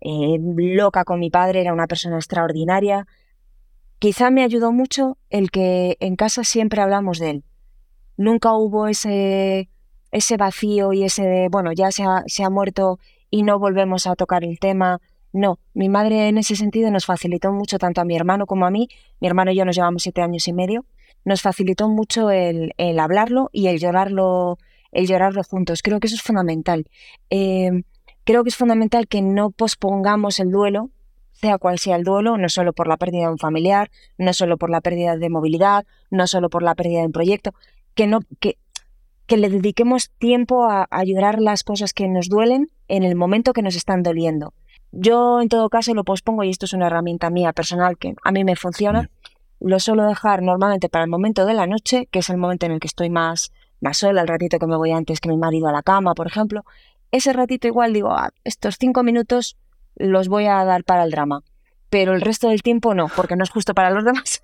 [0.00, 3.06] eh, loca con mi padre, era una persona extraordinaria,
[3.98, 7.44] quizá me ayudó mucho el que en casa siempre hablamos de él.
[8.16, 9.68] Nunca hubo ese,
[10.10, 12.98] ese vacío y ese de, bueno, ya se ha, se ha muerto
[13.30, 15.00] y no volvemos a tocar el tema.
[15.32, 18.70] No, mi madre en ese sentido nos facilitó mucho tanto a mi hermano como a
[18.70, 18.88] mí.
[19.20, 20.84] Mi hermano y yo nos llevamos siete años y medio.
[21.24, 24.58] Nos facilitó mucho el, hablarlo y el llorarlo,
[24.92, 25.82] el llorarlo juntos.
[25.82, 26.86] Creo que eso es fundamental.
[27.28, 27.82] Em,
[28.24, 30.90] creo que es fundamental que no pospongamos el duelo,
[31.32, 34.56] sea cual sea el duelo, no solo por la pérdida de un familiar, no solo
[34.56, 37.54] por la pérdida de movilidad, no solo por la pérdida de un proyecto,
[37.94, 38.56] que no, que,
[39.26, 43.52] que le dediquemos tiempo a, a llorar las cosas que nos duelen en el momento
[43.52, 44.54] que nos están doliendo.
[44.92, 48.32] Yo en todo caso lo pospongo y esto es una herramienta mía personal que a
[48.32, 49.10] mí me funciona.
[49.60, 52.72] Lo suelo dejar normalmente para el momento de la noche, que es el momento en
[52.72, 55.68] el que estoy más, más sola, el ratito que me voy antes que mi marido
[55.68, 56.64] a la cama, por ejemplo.
[57.10, 59.56] Ese ratito igual digo, ah, estos cinco minutos
[59.96, 61.42] los voy a dar para el drama,
[61.90, 64.40] pero el resto del tiempo no, porque no es justo para los demás.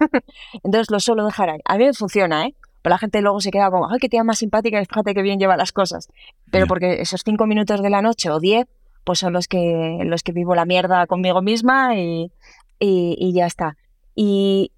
[0.63, 1.61] Entonces lo suelo dejar ahí.
[1.65, 2.55] A mí me funciona, ¿eh?
[2.83, 5.39] Pero la gente luego se queda como, ay, qué tía más simpática fíjate qué bien
[5.39, 6.09] lleva las cosas.
[6.51, 8.67] Pero porque esos cinco minutos de la noche o diez,
[9.05, 12.31] pues son los que, los que vivo la mierda conmigo misma y,
[12.79, 13.77] y, ya está.
[14.15, 14.73] Y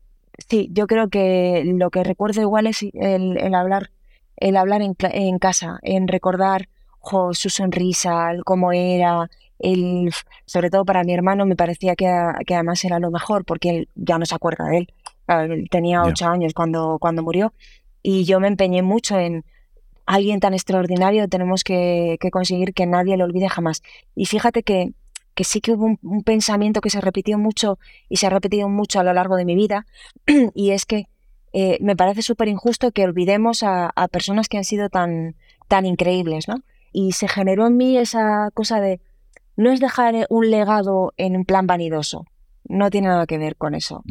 [0.48, 3.90] sí, yo creo que lo que recuerdo igual es el, el hablar,
[4.36, 6.68] el hablar en, en, casa, en recordar
[7.32, 10.10] su sonrisa, cómo era, el,
[10.44, 12.06] sobre todo para mi hermano me parecía que,
[12.46, 14.92] que, además era lo mejor porque él ya no se acuerda de él.
[15.28, 17.52] él tenía ocho años cuando, cuando murió
[18.02, 19.44] y yo me empeñé mucho en
[20.06, 23.82] alguien tan extraordinario, tenemos que, conseguir que nadie lo olvide jamás.
[24.14, 24.92] Y fíjate que,
[25.34, 29.00] que sí que hubo un, pensamiento que se repitió mucho y se ha repetido mucho
[29.00, 29.86] a lo largo de mi vida,
[30.54, 31.08] y es que
[31.52, 35.34] eh, me parece súper injusto que olvidemos a, personas que han sido tan,
[35.68, 36.56] tan increíbles, ¿no?
[36.92, 39.00] Y se generó en mí esa cosa de,
[39.56, 42.26] no es dejar un legado en un plan vanidoso,
[42.64, 44.02] no tiene nada que ver con eso.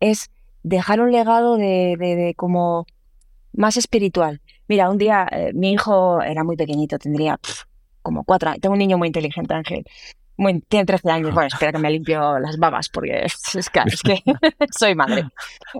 [0.00, 0.30] Es
[0.62, 2.86] dejar un legado de, de como
[3.52, 4.40] más espiritual.
[4.68, 7.40] Mira, un día eh, mi hijo era muy pequeñito, tendría
[8.02, 8.60] como cuatro años.
[8.60, 9.84] Tengo un niño muy inteligente, Ángel.
[10.68, 11.34] tiene 13 años.
[11.34, 14.22] Bueno, espera que me limpio las babas porque es, que,
[14.70, 15.24] soy madre.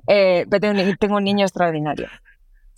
[0.07, 2.09] Eh, pero tengo, un niño extraordinario.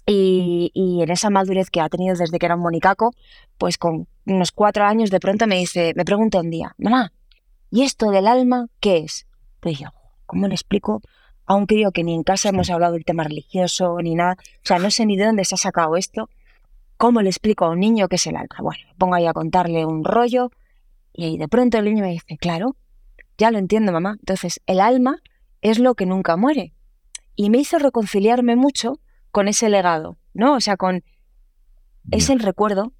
[0.07, 3.13] Y, y, en esa madurez que ha tenido desde que era un monicaco,
[3.59, 7.13] pues con unos cuatro años de pronto me dice, me pregunta un día, mamá,
[7.71, 9.27] ¿y esto del alma qué es?
[9.61, 9.89] Pues yo,
[10.27, 11.01] ¿cómo le explico
[11.51, 14.37] aunque digo que ni en casa hemos hablado del tema religioso ni nada.
[14.39, 16.31] O sea, no sé ni de dónde se ha sacado esto.
[16.97, 18.55] ¿Cómo le explico a un niño qué es el alma?
[18.61, 20.53] Bueno, pongo ahí a contarle un rollo
[21.13, 22.77] y de pronto el niño me dice, claro,
[23.37, 24.15] ya lo entiendo, mamá.
[24.21, 25.19] Entonces, el alma
[25.61, 26.73] es lo que nunca muere.
[27.35, 29.01] Y me hizo reconciliarme mucho
[29.33, 30.55] con ese legado, ¿no?
[30.55, 31.03] O sea, con...
[32.13, 32.93] Es el recuerdo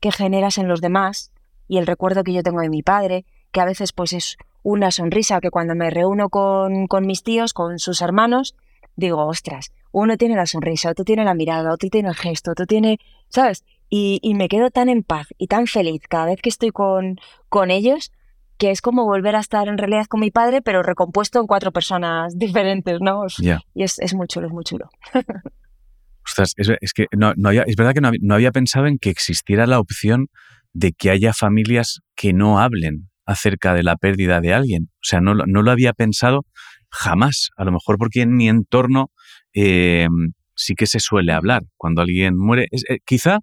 [0.00, 1.30] que generas en los demás
[1.68, 4.90] y el recuerdo que yo tengo de mi padre, que a veces pues es una
[4.90, 8.56] sonrisa que cuando me reúno con, con mis tíos, con sus hermanos,
[8.96, 12.66] digo, ostras, uno tiene la sonrisa, otro tiene la mirada, otro tiene el gesto, otro
[12.66, 12.98] tiene,
[13.28, 13.64] ¿sabes?
[13.90, 17.20] Y, y, me quedo tan en paz y tan feliz cada vez que estoy con,
[17.48, 18.10] con ellos
[18.56, 21.70] que es como volver a estar en realidad con mi padre, pero recompuesto en cuatro
[21.70, 23.26] personas diferentes, ¿no?
[23.74, 24.88] Y es, es, muy chulo, es muy chulo.
[26.26, 28.98] Ostras, es, es que no, no había, es verdad que no, no había pensado en
[28.98, 30.28] que existiera la opción
[30.72, 34.90] de que haya familias que no hablen acerca de la pérdida de alguien.
[34.94, 36.44] O sea, no, no lo había pensado
[36.90, 37.50] jamás.
[37.56, 39.10] A lo mejor porque en mi entorno
[39.52, 40.08] eh,
[40.54, 42.68] sí que se suele hablar cuando alguien muere.
[42.70, 43.40] Eh, quizá,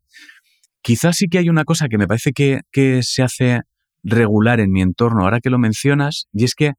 [0.81, 3.61] quizá sí que hay una cosa que me parece que, que se hace
[4.03, 6.73] regular en mi entorno ahora que lo mencionas, y es que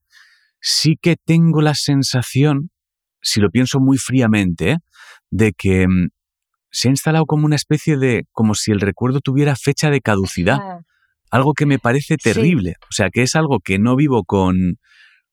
[0.61, 2.71] sí que tengo la sensación,
[3.21, 4.79] si lo pienso muy fríamente,
[5.31, 6.09] de que mm,
[6.71, 10.59] se ha instalado como una especie de, como si el recuerdo tuviera fecha de caducidad
[11.33, 12.77] algo que me parece terrible.
[12.83, 14.77] O sea, que es algo que no vivo con,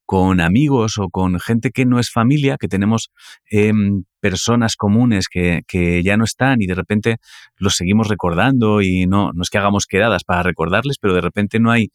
[0.05, 3.11] con amigos o con gente que no es familia, que tenemos
[3.51, 7.17] em, personas comunes que, que, ya no están y de repente
[7.57, 11.59] los seguimos recordando y no, no es que hagamos quedadas para recordarles, pero de repente
[11.59, 11.89] no hay,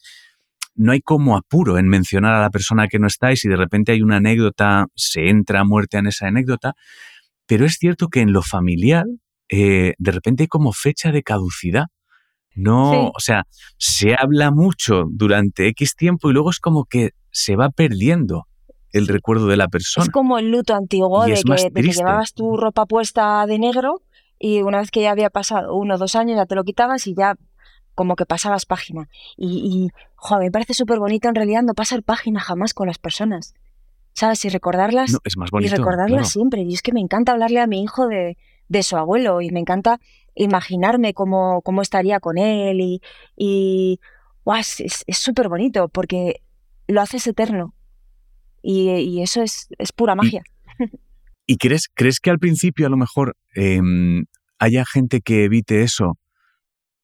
[0.74, 3.56] no hay como apuro en mencionar a la persona que no está y si de
[3.56, 6.74] repente hay una anécdota, se entra a muerte en esa anécdota.
[7.46, 9.06] Pero es cierto que en lo familiar,
[9.48, 11.86] eh, de repente hay como fecha de caducidad.
[12.54, 13.46] No, o sea,
[13.78, 18.46] se habla mucho durante X tiempo y luego es como que se va perdiendo
[18.92, 20.04] el recuerdo de la persona.
[20.04, 24.02] Es como el luto antiguo de que, llevabas tu ropa puesta de negro
[24.38, 27.06] y una vez que ya había pasado uno o dos años ya te lo quitabas
[27.08, 27.34] y ya
[27.94, 29.08] como que pasabas página.
[29.36, 32.98] Y, y joder, me parece súper bonito en realidad no pasar página jamás con las
[32.98, 33.54] personas.
[34.12, 34.44] ¿Sabes?
[34.44, 35.18] Y recordarlas.
[35.24, 36.62] es más bonito, y recordarlas siempre.
[36.62, 38.36] Y es que me encanta hablarle a mi hijo de,
[38.68, 39.98] de su abuelo y me encanta
[40.34, 43.00] imaginarme cómo, cómo estaría con él y,
[43.36, 44.00] y
[44.46, 46.42] es súper bonito porque
[46.86, 47.74] lo haces eterno.
[48.62, 50.42] Y, eso es, es, pura magia.
[51.46, 54.24] ¿Y, crees, crees que al principio a lo mejor em,
[54.58, 56.18] haya gente que evite eso?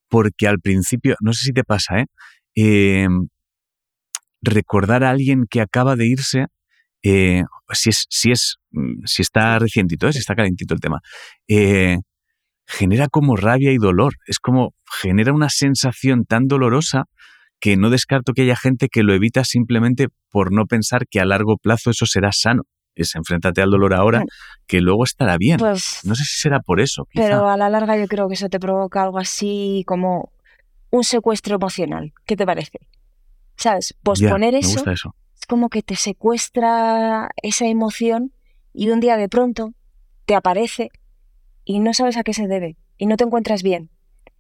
[0.09, 2.07] Porque al principio, no sé si te pasa, ¿eh?
[2.55, 3.29] Em,
[4.41, 6.47] recordar a alguien que acaba de irse,
[7.03, 10.13] eh, si, es, si, es, mm, si está recientito, ¿eh?
[10.15, 11.01] si está calentito el tema,
[11.47, 11.99] eh,
[12.71, 14.15] genera como rabia y dolor.
[14.27, 17.05] Es como genera una sensación tan dolorosa
[17.59, 21.25] que no descarto que haya gente que lo evita simplemente por no pensar que a
[21.25, 22.63] largo plazo eso será sano.
[22.95, 24.25] Es enfréntate al dolor ahora,
[24.67, 25.59] que luego estará bien.
[25.59, 27.07] Pues no sé si será por eso.
[27.15, 30.33] Pero a la larga yo creo que eso te provoca algo así como
[30.91, 32.13] un secuestro emocional.
[32.27, 32.79] ¿Qué te parece?
[33.57, 33.95] ¿Sabes?
[34.03, 38.33] Posponer eso, eso es como que te secuestra esa emoción
[38.73, 39.73] y un día de pronto
[40.27, 40.91] te aparece
[41.65, 43.91] y no sabes a qué se debe y no te encuentras bien.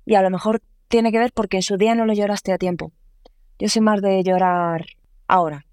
[0.06, 2.59] Y a lo mejor tiene que ver porque en su día no lo lloraste a
[2.59, 2.92] tiempo.
[3.59, 4.87] Yo soy más de llorar
[5.28, 5.66] ahora.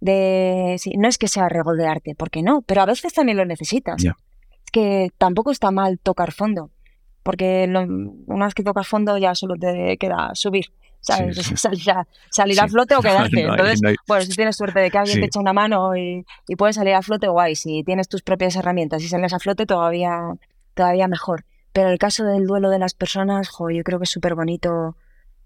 [0.00, 4.04] De, no es que sea regodearte, porque no, pero a veces también lo necesitas.
[4.04, 6.70] Es que tampoco está mal tocar fondo,
[7.22, 7.68] porque
[8.26, 10.66] una vez que tocas fondo ya solo te queda subir.
[11.02, 11.36] ¿sabes?
[12.30, 13.42] Salir, a, flote o quedarte.
[13.42, 16.76] Entonces, bueno, si tienes suerte de que alguien te echa una mano y, y, puedes
[16.76, 17.56] salir a flote, guay.
[17.56, 20.32] Si tienes tus propias herramientas y sales a flote, todavía,
[20.74, 21.44] todavía mejor.
[21.72, 24.96] Pero el caso del duelo de las personas, jo, yo creo que es súper bonito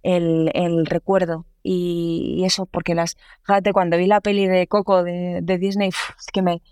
[0.02, 1.46] el, el, recuerdo.
[1.62, 3.16] Y, eso, porque las.
[3.42, 6.62] Fíjate, cuando vi la peli de Coco de, de Disney, es que me,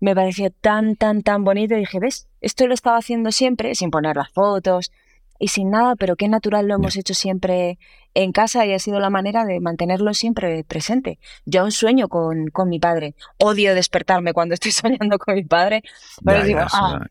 [0.00, 1.74] me pareció tan, tan, tan bonito.
[1.74, 2.28] Y dije, ¿ves?
[2.40, 4.90] Esto lo estaba haciendo siempre, sin poner las fotos
[5.38, 7.78] y sin nada, pero qué natural lo hemos hecho siempre
[8.14, 11.18] en casa y ha sido la manera de mantenerlo siempre presente.
[11.44, 13.14] Yo aún sueño con, con mi padre.
[13.38, 15.82] Odio despertarme cuando estoy soñando con mi padre.
[16.24, 17.06] Pero digo, ah,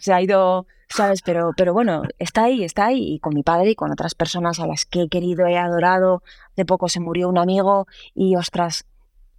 [0.00, 1.22] se ha ido, ¿sabes?
[1.22, 3.14] Pero, pero bueno, está ahí, está ahí.
[3.14, 6.22] Y con mi padre y con otras personas a las que he querido, he adorado.
[6.56, 8.86] De poco se murió un amigo y, ostras,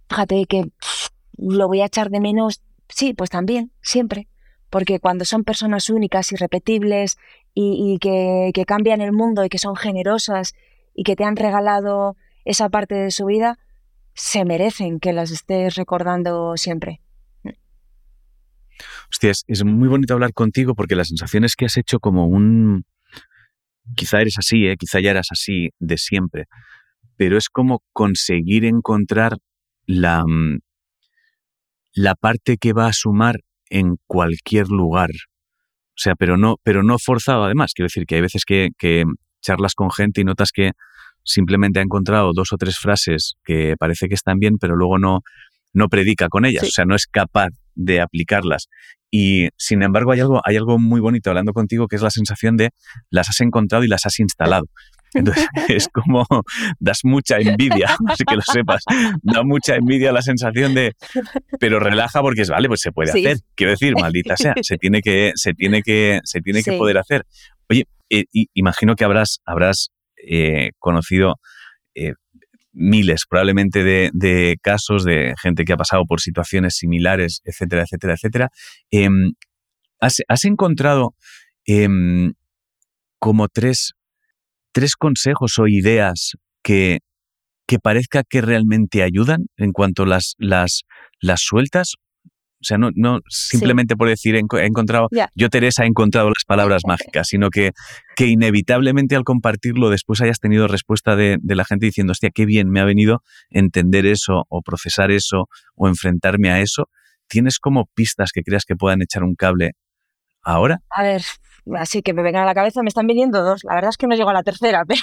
[0.08, 0.70] fíjate que
[1.36, 2.62] lo voy a echar de menos.
[2.88, 4.28] Sí, pues también, siempre.
[4.68, 7.18] Porque cuando son personas únicas, irrepetibles
[7.54, 10.54] y, que, que cambian el mundo y que son generosas
[10.94, 13.58] y que te han regalado esa parte de su vida,
[14.14, 17.00] se merecen que las estés recordando siempre.
[19.10, 22.84] Hostia, es, muy bonito hablar contigo porque la sensación es que has hecho como un...
[23.96, 24.76] Quizá eres así, ¿eh?
[24.78, 26.46] quizá ya eras así de siempre,
[27.16, 29.38] pero es como conseguir encontrar
[29.86, 30.60] la, mm,
[31.94, 35.10] la parte que va a sumar en cualquier lugar.
[35.10, 37.72] O sea, pero no, pero no forzado además.
[37.74, 39.04] Quiero decir que hay veces que, que
[39.40, 40.72] charlas con gente y notas que
[41.24, 45.20] simplemente ha encontrado dos o tres frases que parece que están bien, pero luego no,
[45.72, 48.68] no predica con ellas, o sea, no es capaz de aplicarlas.
[49.10, 52.56] Y sin embargo, hay algo, hay algo muy bonito hablando contigo que es la sensación
[52.56, 52.70] de
[53.10, 54.66] las has encontrado y las has instalado.
[55.14, 56.24] Entonces es como
[56.78, 58.84] das mucha envidia, así que lo sepas,
[59.22, 60.92] da mucha envidia la sensación de,
[61.58, 63.38] pero relaja porque es vale, pues se puede hacer.
[63.56, 67.26] Quiero decir, maldita sea, se tiene que, se tiene que, se tiene que poder hacer.
[67.68, 69.90] Oye, eh, imagino que habrás, habrás
[70.28, 71.40] eh, conocido
[71.96, 72.12] eh,
[72.72, 78.48] miles probablemente de, casos de gente que ha pasado por situaciones similares, etcétera, etcétera, etcétera.
[78.90, 79.32] Em,
[80.00, 81.14] ¿has, encontrado
[81.66, 82.32] em,
[83.18, 83.92] como tres,
[84.72, 87.00] tres consejos o ideas que,
[87.66, 90.82] que parezca que realmente ayudan en cuanto las, las,
[91.20, 91.94] las sueltas
[92.60, 96.82] o sea, no, no simplemente por decir he encontrado, yo Teresa he encontrado las palabras
[96.86, 97.72] mágicas, sino que,
[98.16, 102.68] que inevitablemente al compartirlo después hayas tenido respuesta de, la gente diciendo, hostia, qué bien
[102.68, 106.88] me ha venido entender eso o procesar eso o enfrentarme a eso.
[107.28, 109.72] ¿Tienes como pistas que creas que puedan echar un cable
[110.42, 110.80] ahora?
[110.90, 111.22] A ver,
[111.78, 113.64] así que me vengan a la cabeza, me están viniendo dos.
[113.64, 115.00] La verdad es que no llego a la tercera, pero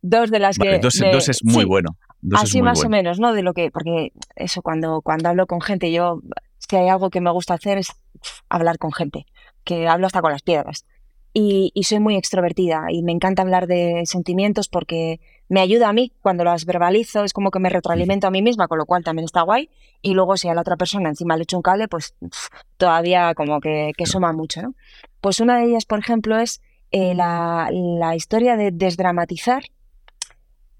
[0.00, 0.78] dos de las que...
[0.78, 1.90] Dos, dos es muy bueno.
[2.34, 3.34] así más o menos, ¿no?
[3.34, 6.22] De lo que, porque eso cuando, cuando hablo con gente, yo
[6.58, 7.92] si hay algo que me gusta hacer es
[8.48, 9.26] hablar con gente,
[9.64, 10.84] que hablo hasta con las piedras.
[11.34, 16.12] Y, soy muy extrovertida y me encanta hablar de sentimientos porque me ayuda a mí
[16.20, 19.24] cuando las verbalizo, es como que me retroalimento a mí misma, con lo cual también
[19.24, 19.70] está guay.
[20.02, 22.14] Y luego si a la otra persona encima le echo un cable, pues
[22.76, 24.62] todavía como que, que suma mucho.
[24.62, 24.74] ¿no?
[25.20, 29.62] Pues una de ellas, por ejemplo, es eh, la, la, historia de desdramatizar,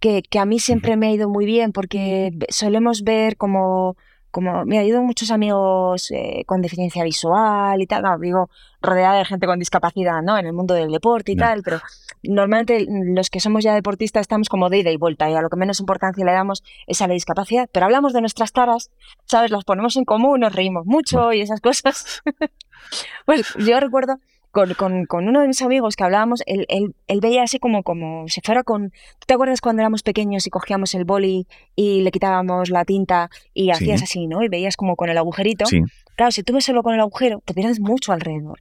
[0.01, 3.97] que, que a mí siempre me ha ido muy bien porque solemos ver como
[4.31, 8.51] como me ha ido muchos amigos eh, con deficiencia visual y tal, no, digo,
[8.81, 10.39] rodeada de gente con discapacidad, ¿no?
[10.39, 11.81] En el mundo del deporte y tal, pero
[12.23, 15.49] normalmente los que somos ya deportistas estamos como de ida y vuelta y a lo
[15.49, 18.91] que menos importancia le damos es a la discapacidad, pero hablamos de nuestras taras,
[19.25, 19.51] ¿sabes?
[19.51, 22.23] Las ponemos en común, nos reímos mucho y esas cosas.
[23.27, 24.19] pues yo recuerdo
[24.59, 27.85] con, con, con, uno de mis amigos que hablábamos, él, él, él, veía así como,
[27.85, 28.91] como si fuera con...
[28.91, 31.47] ¿Tú te acuerdas cuando éramos pequeños y cogíamos el boli
[31.77, 34.43] y le quitábamos la tinta y hacías así, ¿no?
[34.43, 35.65] Y veías como con el agujerito.
[35.67, 35.83] Sí.
[36.17, 38.61] Claro, si tú ves solo con el agujero, te pierdes mucho alrededor.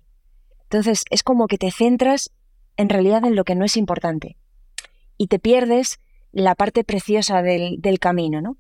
[0.64, 2.32] Entonces, es como que te centras
[2.76, 4.38] en realidad en lo que no es importante.
[5.18, 6.00] Y te pierdes
[6.32, 8.58] la parte preciosa del, del camino, ¿no?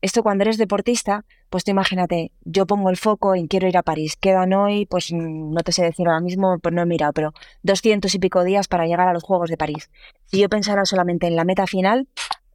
[0.00, 3.82] Esto cuando eres deportista, pues tú imagínate, yo pongo el foco en quiero ir a
[3.82, 4.16] París.
[4.16, 7.32] Quedan hoy, pues no te sé decir ahora mismo, pues no he mirado, pero
[7.62, 9.90] doscientos y pico días para llegar a los Juegos de París.
[10.26, 12.06] Si yo pensara solamente en la meta final,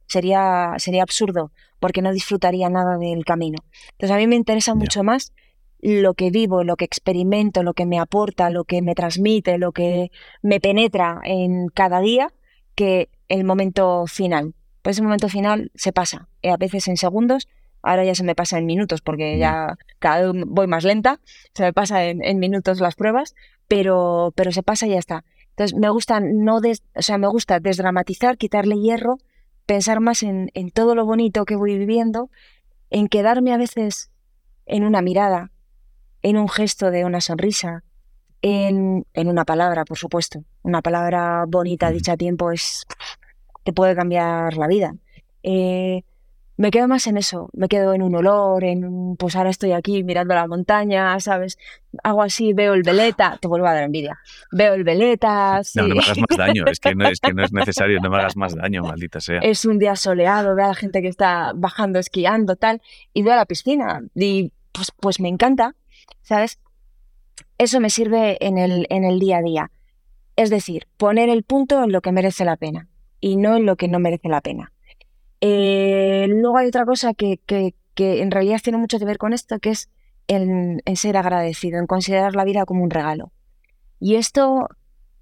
[0.06, 3.58] sería, sería absurdo, porque no disfrutaría nada del camino.
[3.92, 5.34] Entonces a mí me interesa mucho más
[5.80, 9.72] lo que vivo, lo que experimento, lo que me aporta, lo que me transmite, lo
[9.72, 12.32] que me penetra en cada día,
[12.74, 14.54] que el momento final.
[14.84, 17.48] Pues ese momento final se pasa, eh, a veces en segundos,
[17.80, 21.20] ahora ya se me pasa en minutos porque ya cada vez voy más lenta,
[21.54, 23.34] se me pasa en, minutos las pruebas,
[23.66, 25.24] pero, pero se pasa y ya está.
[25.52, 29.16] Entonces me gusta no o sea, me gusta desdramatizar, quitarle hierro,
[29.64, 32.28] pensar más en, en todo lo bonito que voy viviendo,
[32.90, 34.10] en quedarme a veces
[34.66, 35.50] en una mirada,
[36.20, 37.84] en un gesto de una sonrisa,
[38.42, 40.44] en, en, una palabra, por supuesto.
[40.62, 42.84] Una palabra bonita dicha a tiempo es
[43.64, 44.94] te puede cambiar la vida.
[45.42, 46.04] Eh,
[46.56, 50.04] me quedo más en eso, me quedo en un olor, en pues ahora estoy aquí
[50.04, 51.58] mirando la montaña, ¿sabes?
[52.04, 54.20] Hago así, veo el veleta, te vuelvo a dar envidia.
[54.52, 55.60] Veo el veleta.
[55.74, 58.08] No, no me hagas más daño, es que no, es que no es necesario, no
[58.08, 59.40] me hagas más daño, maldita sea.
[59.40, 62.80] Es un día soleado, veo a la gente que está bajando, esquiando, tal,
[63.12, 65.74] y veo a la piscina y pues, pues me encanta,
[66.22, 66.60] ¿sabes?
[67.58, 69.70] Eso me sirve en el, en el día a día.
[70.36, 72.88] Es decir, poner el punto en lo que merece la pena
[73.24, 74.70] y no en lo que no merece la pena.
[75.40, 79.58] Eh, luego hay otra cosa que, que, en realidad tiene mucho que ver con esto,
[79.60, 79.88] que es
[80.28, 83.32] en, ser agradecido, en considerar la vida como un regalo.
[83.98, 84.68] Y esto,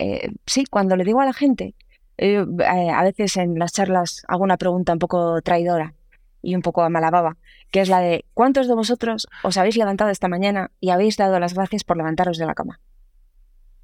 [0.00, 1.76] eh, sí, cuando le digo a la gente,
[2.18, 5.94] eh, a veces en las charlas hago una pregunta un poco traidora
[6.42, 7.36] y un poco a malababa,
[7.70, 11.38] que es la de ¿cuántos de vosotros os habéis levantado esta mañana y habéis dado
[11.38, 12.80] las gracias por levantaros de la cama?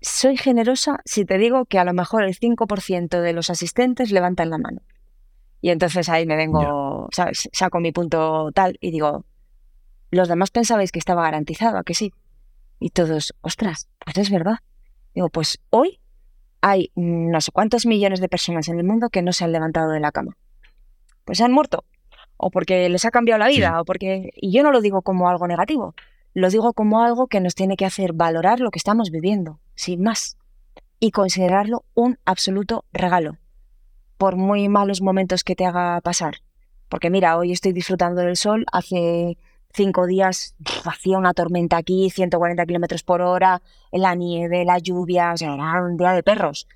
[0.01, 4.51] Soy generosa si te digo que a lo mejor el 5% de los asistentes levantan
[4.51, 4.83] la mano.
[5.61, 7.49] Y entonces ahí me vengo, ¿sabes?
[7.53, 9.25] Saco mi punto tal y digo,
[10.11, 12.13] los demás pensabais que estaba garantizado, ¿a que sí?
[12.79, 14.59] Y todos, ostras, pues es verdad.
[15.15, 15.99] Digo, pues hoy
[16.61, 19.91] hay no sé cuántos millones de personas en el mundo que no se han levantado
[19.91, 20.37] de la cama.
[21.25, 21.85] Pues se han muerto.
[22.37, 24.31] O porque les ha cambiado la vida, o porque...
[24.37, 25.97] Y yo no lo digo como algo negativo
[26.35, 30.03] lo digo como algo que nos tiene que hacer valorar lo que estamos viviendo, sin
[30.03, 30.39] más,
[31.01, 33.39] y considerarlo un absoluto regalo,
[34.17, 36.37] por muy malos momentos que te haga pasar.
[36.89, 39.37] Porque mira, hoy estoy disfrutando del sol, hace
[39.73, 40.55] cinco días
[40.85, 43.63] hacía una tormenta aquí, 140 kilómetros por hora,
[43.93, 46.67] la nieve, la lluvia, o sea, era un día de perros.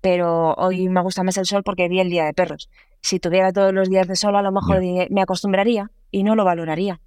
[0.00, 2.70] Pero hoy me gusta más el sol porque vi el día de perros.
[3.02, 4.80] Si tuviera todos los días de sol, a lo mejor
[5.10, 7.00] me acostumbraría y no lo valoraría.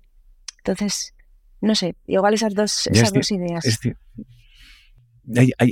[0.60, 1.14] Entonces,
[1.64, 3.64] no sé, igual esas dos, esas dos ideas.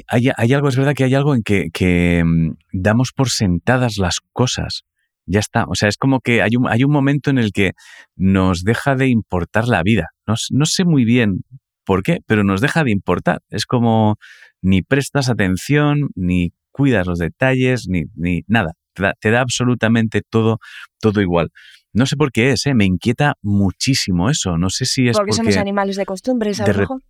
[0.08, 4.84] hay, algo, es verdad que hay algo en que, mm, damos por sentadas las cosas.
[5.26, 5.66] Ya está.
[5.66, 7.74] O sea, es como que hay un, hay un momento en el que
[8.16, 10.08] nos deja de importar la vida.
[10.26, 11.44] No, no sé muy bien
[11.86, 13.42] por qué, pero nos deja de importar.
[13.50, 14.16] Es como
[14.62, 18.74] ni prestas atención, ni cuidas los detalles, ni, ni nada.
[18.94, 20.60] Te da, te da, absolutamente todo,
[21.02, 21.50] todo igual.
[21.94, 22.74] No sé por qué es, ¿eh?
[22.74, 24.58] me inquieta muchísimo eso.
[24.58, 27.04] No sé si es porque, somos animales de costumbres, a lo mejor.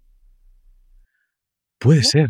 [1.77, 2.29] Puede ser.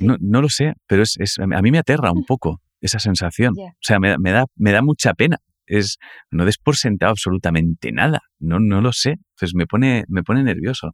[0.00, 3.54] No, no, lo sé, pero es, a mí me aterra un poco esa sensación.
[3.58, 5.38] O sea, me, me, da, me da mucha pena.
[5.66, 5.98] Es,
[6.30, 8.20] no des por sentado absolutamente nada.
[8.38, 9.18] No, no lo sé.
[9.34, 10.92] Entonces me pone, me pone nervioso.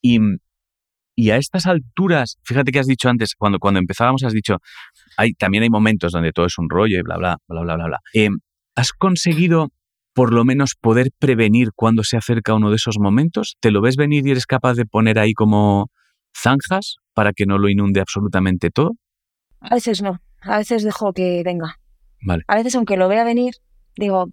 [0.00, 0.18] Y,
[1.16, 4.58] y a estas alturas, fíjate que has dicho antes, cuando, cuando empezábamos has dicho,
[5.16, 7.86] hay, también hay momentos donde todo es un rollo y bla, bla, bla, bla, bla,
[7.86, 8.00] bla.
[8.14, 8.30] Eh,
[8.76, 9.72] ¿Has conseguido
[10.18, 13.56] por lo menos poder prevenir cuando se acerca uno de esos momentos?
[13.60, 15.92] ¿Te lo ves venir y eres capaz de poner ahí como
[16.36, 18.96] zanjas para que no lo inunde absolutamente todo?
[19.60, 21.78] A veces no, a veces dejo que venga.
[22.20, 22.42] Vale.
[22.48, 23.54] A veces aunque lo vea venir,
[23.96, 24.26] digo,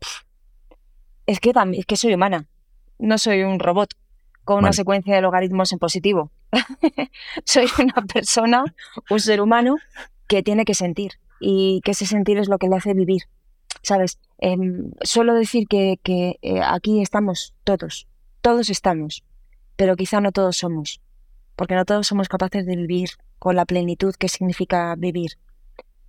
[1.27, 2.47] es que también, es que soy humana,
[2.97, 3.93] no soy un robot
[4.43, 6.31] con una secuencia de logaritmos en positivo.
[7.45, 8.63] soy una persona,
[9.11, 9.75] un ser humano
[10.27, 13.21] que tiene que sentir y que ese sentir es lo que le hace vivir.
[13.81, 14.19] ¿Sabes?
[14.39, 14.57] Eh,
[15.01, 15.99] suelo decir que,
[16.41, 18.07] eh, aquí estamos todos,
[18.41, 19.23] todos estamos,
[19.75, 21.01] pero quizá no todos somos,
[21.55, 23.09] porque no todos somos capaces de vivir
[23.39, 25.31] con la plenitud que significa vivir.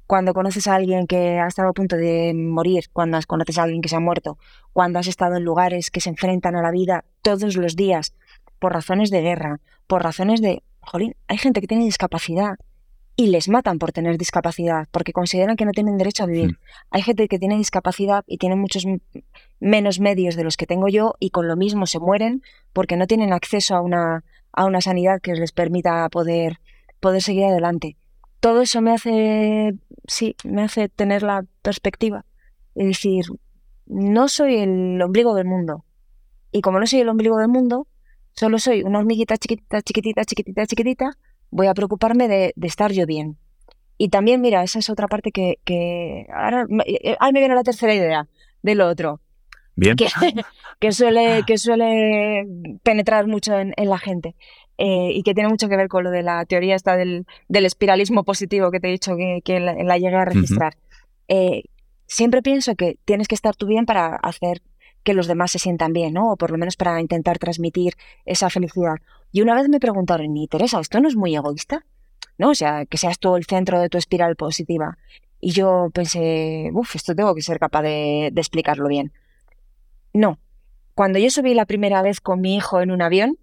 [0.06, 3.82] Cuando conoces a alguien que ha estado a punto de morir, cuando conoces a alguien
[3.82, 4.38] que se ha muerto,
[4.72, 8.14] cuando has estado en lugares que se enfrentan a la vida todos los días,
[8.58, 12.56] por razones de guerra, por razones de, jolín, hay gente que tiene discapacidad
[13.16, 16.52] y les matan por tener discapacidad, porque consideran que no tienen derecho a vivir.
[16.52, 16.56] Mm.
[16.90, 18.84] Hay gente que tiene discapacidad y tiene muchos
[19.58, 22.42] menos medios de los que tengo yo y con lo mismo se mueren
[22.72, 26.60] porque no tienen acceso a una, a una sanidad que les permita poder,
[27.00, 27.96] poder seguir adelante.
[28.40, 29.74] Todo eso me hace,
[30.06, 32.24] sí, me hace tener la perspectiva
[32.76, 33.24] es decir,
[33.86, 35.84] no soy el ombligo del mundo.
[36.52, 37.88] Y como no soy el ombligo del mundo,
[38.32, 41.18] solo soy una hormiguita chiquitita, chiquitita, chiquitita, chiquitita,
[41.50, 43.36] voy a preocuparme de, estar yo bien.
[43.98, 48.28] Y también, mira, esa es otra parte que, ahora, eh, me viene la tercera idea
[48.62, 49.20] de lo otro.
[49.74, 49.96] Bien.
[50.78, 52.46] Que, suele, que suele
[52.82, 54.34] penetrar mucho en, la gente
[54.76, 58.24] eh, y que tiene mucho que ver con lo de la teoría esta del, espiralismo
[58.24, 60.76] positivo que te he dicho que, la, llegué a registrar.
[61.28, 61.62] Eh,
[62.06, 64.60] siempre pienso que tienes que estar tú bien para hacer
[65.02, 66.32] que los demás se sientan bien, ¿no?
[66.32, 67.94] O por lo menos para intentar transmitir
[68.26, 68.96] esa felicidad.
[69.36, 71.84] Y una vez me preguntaron, ¿y Teresa, esto no es muy egoísta?
[72.38, 72.48] ¿No?
[72.48, 74.96] O sea, que seas tú el centro de tu espiral positiva.
[75.42, 79.12] Y yo pensé, uff, esto tengo que ser capaz de, de explicarlo bien.
[80.14, 80.38] No.
[80.94, 83.36] Cuando yo subí la primera vez con mi hijo en un avión,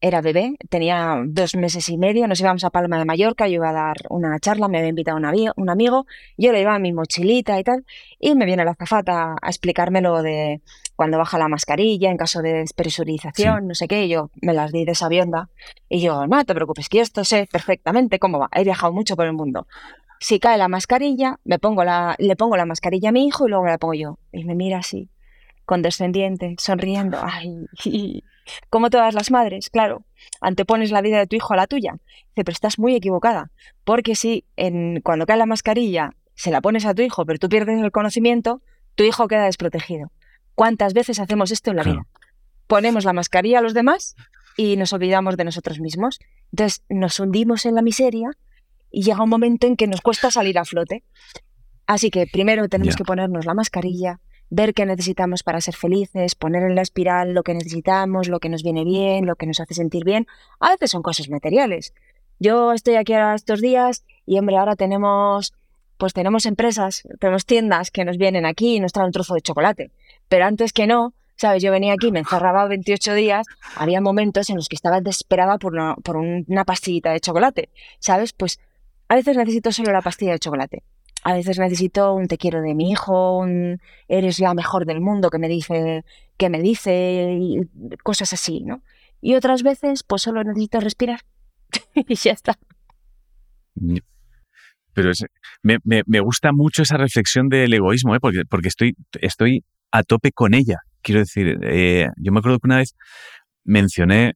[0.00, 3.70] era bebé, tenía dos meses y medio, nos íbamos a Palma de Mallorca, yo iba
[3.70, 5.24] a dar una charla, me había invitado un,
[5.56, 7.84] un amigo, yo le llevaba mi mochilita y tal,
[8.18, 10.60] y me viene la zafata a explicarme lo de
[10.96, 14.72] cuando baja la mascarilla en caso de despresurización, no sé qué, y yo me las
[14.72, 15.48] di de esa bionda,
[15.88, 19.26] y yo, no te preocupes, que esto sé perfectamente cómo va, he viajado mucho por
[19.26, 19.66] el mundo.
[20.20, 23.50] Si cae la mascarilla, me pongo la, le pongo la mascarilla a mi hijo y
[23.50, 24.18] luego me la pongo yo.
[24.32, 25.10] Y me mira así,
[25.64, 28.22] condescendiente, sonriendo, ay,
[28.70, 30.04] como todas las madres, claro,
[30.40, 31.92] antepones la vida de tu hijo a la tuya.
[32.34, 33.50] Dice, pero estás muy equivocada,
[33.84, 37.48] porque si en, cuando cae la mascarilla se la pones a tu hijo, pero tú
[37.48, 38.60] pierdes el conocimiento,
[38.94, 40.10] tu hijo queda desprotegido.
[40.54, 42.06] ¿Cuántas veces hacemos esto en la vida?
[42.66, 44.14] Ponemos la mascarilla a los demás
[44.56, 46.20] y nos olvidamos de nosotros mismos.
[46.52, 48.30] Entonces nos hundimos en la miseria
[48.90, 51.02] y llega un momento en que nos cuesta salir a flote.
[51.86, 56.62] Así que primero tenemos que ponernos la mascarilla, ver qué necesitamos para ser felices, poner
[56.62, 59.74] en la espiral lo que necesitamos, lo que nos viene bien, lo que nos hace
[59.74, 60.26] sentir bien.
[60.60, 61.92] A veces son cosas materiales.
[62.38, 65.54] Yo estoy aquí ahora estos días y, hombre, ahora tenemos,
[65.96, 69.40] pues tenemos empresas, tenemos tiendas que nos vienen aquí y nos traen un trozo de
[69.40, 69.90] chocolate.
[70.28, 71.62] Pero antes que no, ¿sabes?
[71.62, 75.72] Yo venía aquí, me encerraba 28 días, había momentos en los que estaba desesperada por
[75.72, 78.32] una, por una pastillita de chocolate, ¿sabes?
[78.32, 78.60] Pues
[79.08, 80.82] a veces necesito solo la pastilla de chocolate
[81.24, 85.30] a veces necesito un te quiero de mi hijo, un eres la mejor del mundo
[85.30, 86.04] que me dice,
[86.36, 87.60] que me dice, y
[88.02, 88.82] cosas así, ¿no?
[89.22, 91.20] Y otras veces, pues solo necesito respirar
[91.94, 92.58] y ya está.
[94.92, 95.10] Pero
[95.62, 98.20] me, me, gusta mucho esa reflexión del egoísmo, ¿eh?
[98.20, 100.80] porque, porque estoy, estoy a tope con ella.
[101.00, 102.94] Quiero decir, eh, yo me acuerdo que una vez
[103.64, 104.34] mencioné,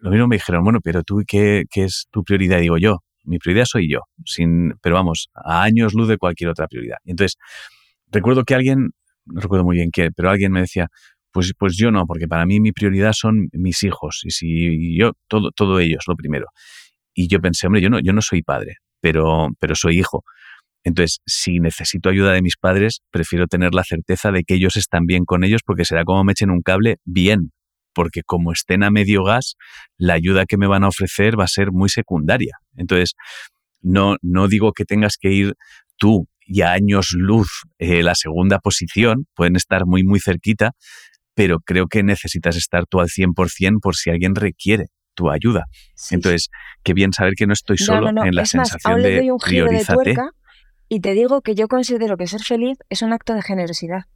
[0.00, 2.60] lo mismo me dijeron, bueno, pero tú, ¿qué, qué es tu prioridad?
[2.60, 6.66] digo yo, mi prioridad soy yo, sin, pero vamos, a años luz de cualquier otra
[6.66, 6.98] prioridad.
[7.04, 7.36] Entonces,
[8.10, 8.90] recuerdo que alguien,
[9.26, 10.88] no recuerdo muy bien qué, pero alguien me decía,
[11.32, 15.12] pues, pues yo no, porque para mí mi prioridad son mis hijos, y si yo,
[15.28, 16.46] todo, todo ellos, lo primero.
[17.14, 20.24] Y yo pensé, hombre, yo no, yo no soy padre, pero, pero soy hijo.
[20.82, 25.04] Entonces, si necesito ayuda de mis padres, prefiero tener la certeza de que ellos están
[25.04, 27.52] bien con ellos, porque será como me echen un cable bien,
[27.92, 29.56] porque como estén a medio gas,
[29.98, 32.59] la ayuda que me van a ofrecer va a ser muy secundaria.
[32.76, 33.14] Entonces,
[33.80, 35.54] no, no digo que tengas que ir
[35.96, 40.72] tú y a años luz eh, la segunda posición, pueden estar muy, muy cerquita,
[41.34, 45.66] pero creo que necesitas estar tú al 100% por si alguien requiere tu ayuda.
[46.10, 46.48] Entonces,
[46.82, 49.38] qué bien saber que no estoy solo en la sensación de doy un
[50.92, 54.06] y te digo que yo considero que ser feliz es un acto de generosidad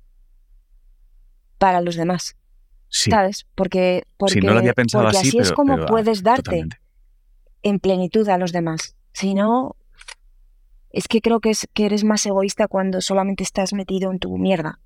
[1.58, 2.36] para los demás.
[2.88, 3.46] ¿Sabes?
[3.54, 6.66] Porque, porque, no lo había pensado así, es como ah, puedes darte
[7.64, 8.94] en plenitud a los demás.
[9.12, 9.74] Si no,
[10.90, 14.36] es que creo que, es, que eres más egoísta cuando solamente estás metido en tu
[14.38, 14.78] mierda.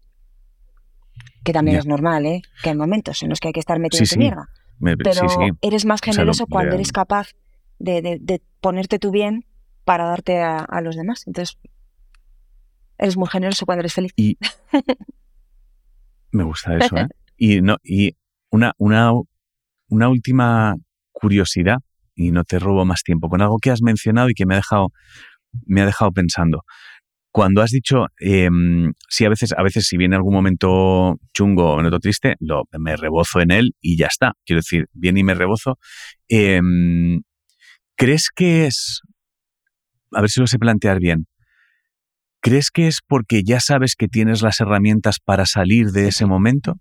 [1.44, 2.42] Que también es normal, ¿eh?
[2.62, 4.48] Que hay momentos en los que hay que estar metido en tu mierda.
[4.80, 5.26] Pero
[5.60, 7.32] eres más generoso cuando eres capaz
[7.78, 9.44] de, ponerte tu bien
[9.84, 11.24] para darte a, a, los demás.
[11.26, 11.58] Entonces,
[12.96, 14.12] eres muy generoso cuando eres feliz.
[14.14, 14.38] Y
[16.30, 17.08] me gusta eso, ¿eh?
[17.36, 18.16] Y, no, y
[18.50, 19.12] una, una,
[19.88, 20.76] una última
[21.12, 21.78] curiosidad,
[22.18, 24.58] y no te robo más tiempo, con algo que has mencionado y que me ha
[24.58, 24.88] dejado,
[25.66, 26.62] me ha dejado pensando.
[27.30, 28.48] Cuando has dicho, eh,
[29.08, 32.96] sí, a veces, a veces si viene algún momento chungo o momento triste, lo, me
[32.96, 34.32] rebozo en él y ya está.
[34.44, 35.78] Quiero decir, viene y me rebozo.
[36.28, 37.20] Em,
[37.96, 39.02] ¿Crees que es,
[40.12, 41.26] a ver si lo sé plantear bien,
[42.40, 46.74] ¿crees que es porque ya sabes que tienes las herramientas para salir de ese momento?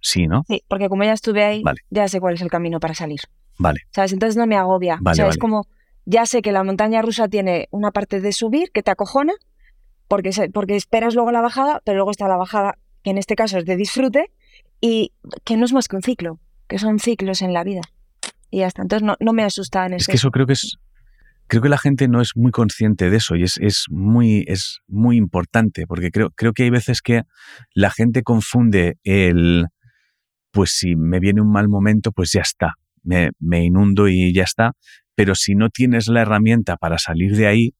[0.00, 0.42] Sí, ¿no?
[0.46, 3.20] Sí, porque como ya estuve ahí, ya sé cuál es el camino para salir.
[3.58, 3.80] Vale.
[3.90, 4.12] ¿Sabes?
[4.12, 4.98] Entonces no me agobia.
[5.04, 5.66] o sea, es como,
[6.04, 9.32] ya sé que la montaña rusa tiene una parte de subir que te acojona,
[10.08, 13.58] porque, porque esperas luego la bajada, pero luego está la bajada, que en este caso
[13.58, 14.30] es de disfrute,
[14.80, 15.12] y
[15.44, 16.38] que no es más que un ciclo,
[16.68, 17.80] que son ciclos en la vida.
[18.50, 18.82] Y ya está.
[18.82, 20.02] Entonces no, no me asusta en eso.
[20.02, 20.76] Es que eso creo que es.
[21.46, 24.80] Creo que la gente no es muy consciente de eso y es, es, muy, es
[24.86, 27.24] muy importante, porque creo, creo que hay veces que
[27.74, 29.66] la gente confunde el,
[30.52, 34.42] pues si me viene un mal momento, pues ya está, me, me inundo y ya
[34.42, 34.72] está,
[35.14, 37.74] pero si no tienes la herramienta para salir de ahí,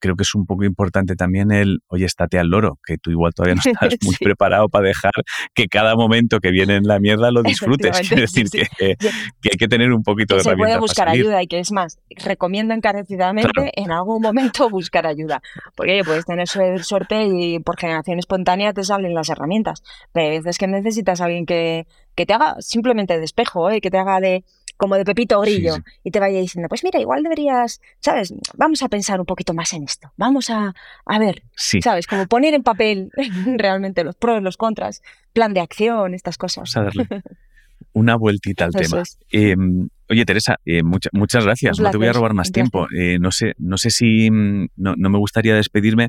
[0.00, 3.32] creo que es un poco importante también el, oye, estate al loro, que tú igual
[3.34, 5.12] todavía no estás muy preparado para dejar
[5.54, 8.00] que cada momento que viene en la mierda lo disfrutes.
[8.10, 10.64] Es decir, que, hay que tener un poquito de herramienta.
[10.64, 15.42] Se puede buscar ayuda y que es más, recomiendo encarecidamente en algún momento buscar ayuda.
[15.76, 19.82] Porque puedes tener suerte y por generación espontánea te salen las herramientas.
[20.12, 23.80] Pero hay veces que necesitas a alguien que, que te haga simplemente de espejo, ¿eh?
[23.80, 24.44] que te haga de
[24.80, 28.32] como de Pepito Grillo, y te vaya diciendo, pues mira, igual deberías, ¿sabes?
[28.56, 30.10] Vamos a pensar un poquito más en esto.
[30.16, 30.74] Vamos a,
[31.04, 32.06] a ver, ¿sabes?
[32.06, 33.10] Como poner en papel
[33.58, 35.02] realmente los pros, los contras,
[35.34, 36.72] plan de acción, estas cosas.
[36.74, 37.22] Vamos a darle
[37.92, 39.02] una vueltita al tema.
[39.30, 41.78] Em, oye, Teresa, eh, muchas gracias.
[41.78, 42.88] No te voy a robar más tiempo.
[42.96, 46.08] Eh, no sé, no sé si mm, no, me gustaría despedirme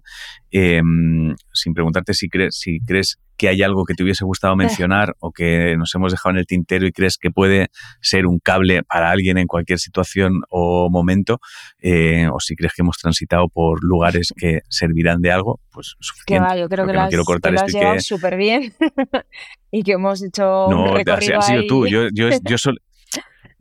[0.49, 5.15] em, sin preguntarte si crees, si crees que hay algo que te hubiese gustado mencionar
[5.19, 7.69] o que nos hemos dejado en el tintero y crees que puede
[7.99, 11.39] ser un cable para alguien en cualquier situación o momento,
[11.79, 16.33] eh, o si crees que hemos transitado por lugares que servirán de algo, pues suficiente.
[16.35, 18.73] Que va, yo creo que, lo has, cortar que llevado súper bien
[19.71, 21.87] y que hemos hecho un recorrido has sido tú.
[21.87, 22.57] Yo, yo, yo,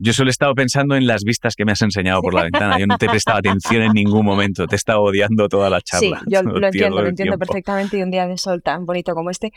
[0.03, 2.79] Yo solo he estado pensando en las vistas que me has enseñado por la ventana.
[2.79, 4.65] Yo no te he prestado atención en ningún momento.
[4.65, 6.19] Te he estado odiando toda la charla.
[6.19, 7.99] Sí, yo lo entiendo, lo entiendo perfectamente.
[7.99, 9.53] Y un día de sol tan bonito como este,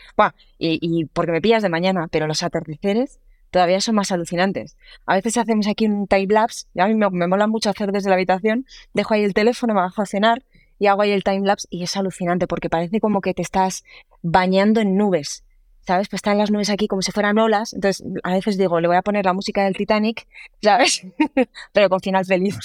[0.59, 3.19] y, y porque me pillas de mañana, pero los atardeceres
[3.49, 4.77] todavía son más alucinantes.
[5.07, 7.91] A veces hacemos aquí un time lapse, y a mí me, me, mola mucho hacer
[7.91, 10.43] desde la habitación, dejo ahí el teléfono, me bajo a cenar
[10.77, 13.85] y hago ahí el time lapse y es alucinante porque parece como que te estás
[14.21, 15.44] bañando en nubes.
[15.85, 16.09] ¿Sabes?
[16.09, 17.73] Pues están las nubes aquí como si fueran olas.
[17.73, 20.27] Entonces, a veces digo, le voy a poner la música del Titanic,
[20.61, 21.05] ¿sabes?
[21.73, 22.55] Pero con final feliz.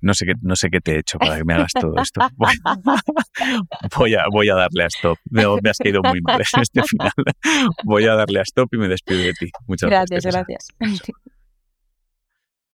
[0.00, 0.26] No sé.
[0.26, 2.20] qué, no sé qué te he hecho para que me hagas todo esto.
[3.96, 5.18] Voy a, voy a darle a stop.
[5.30, 7.12] me has caído muy mal en este final.
[7.84, 9.50] Voy a darle a stop y me despido de ti.
[9.66, 10.24] Muchas gracias.
[10.24, 11.28] Gracias, gracias.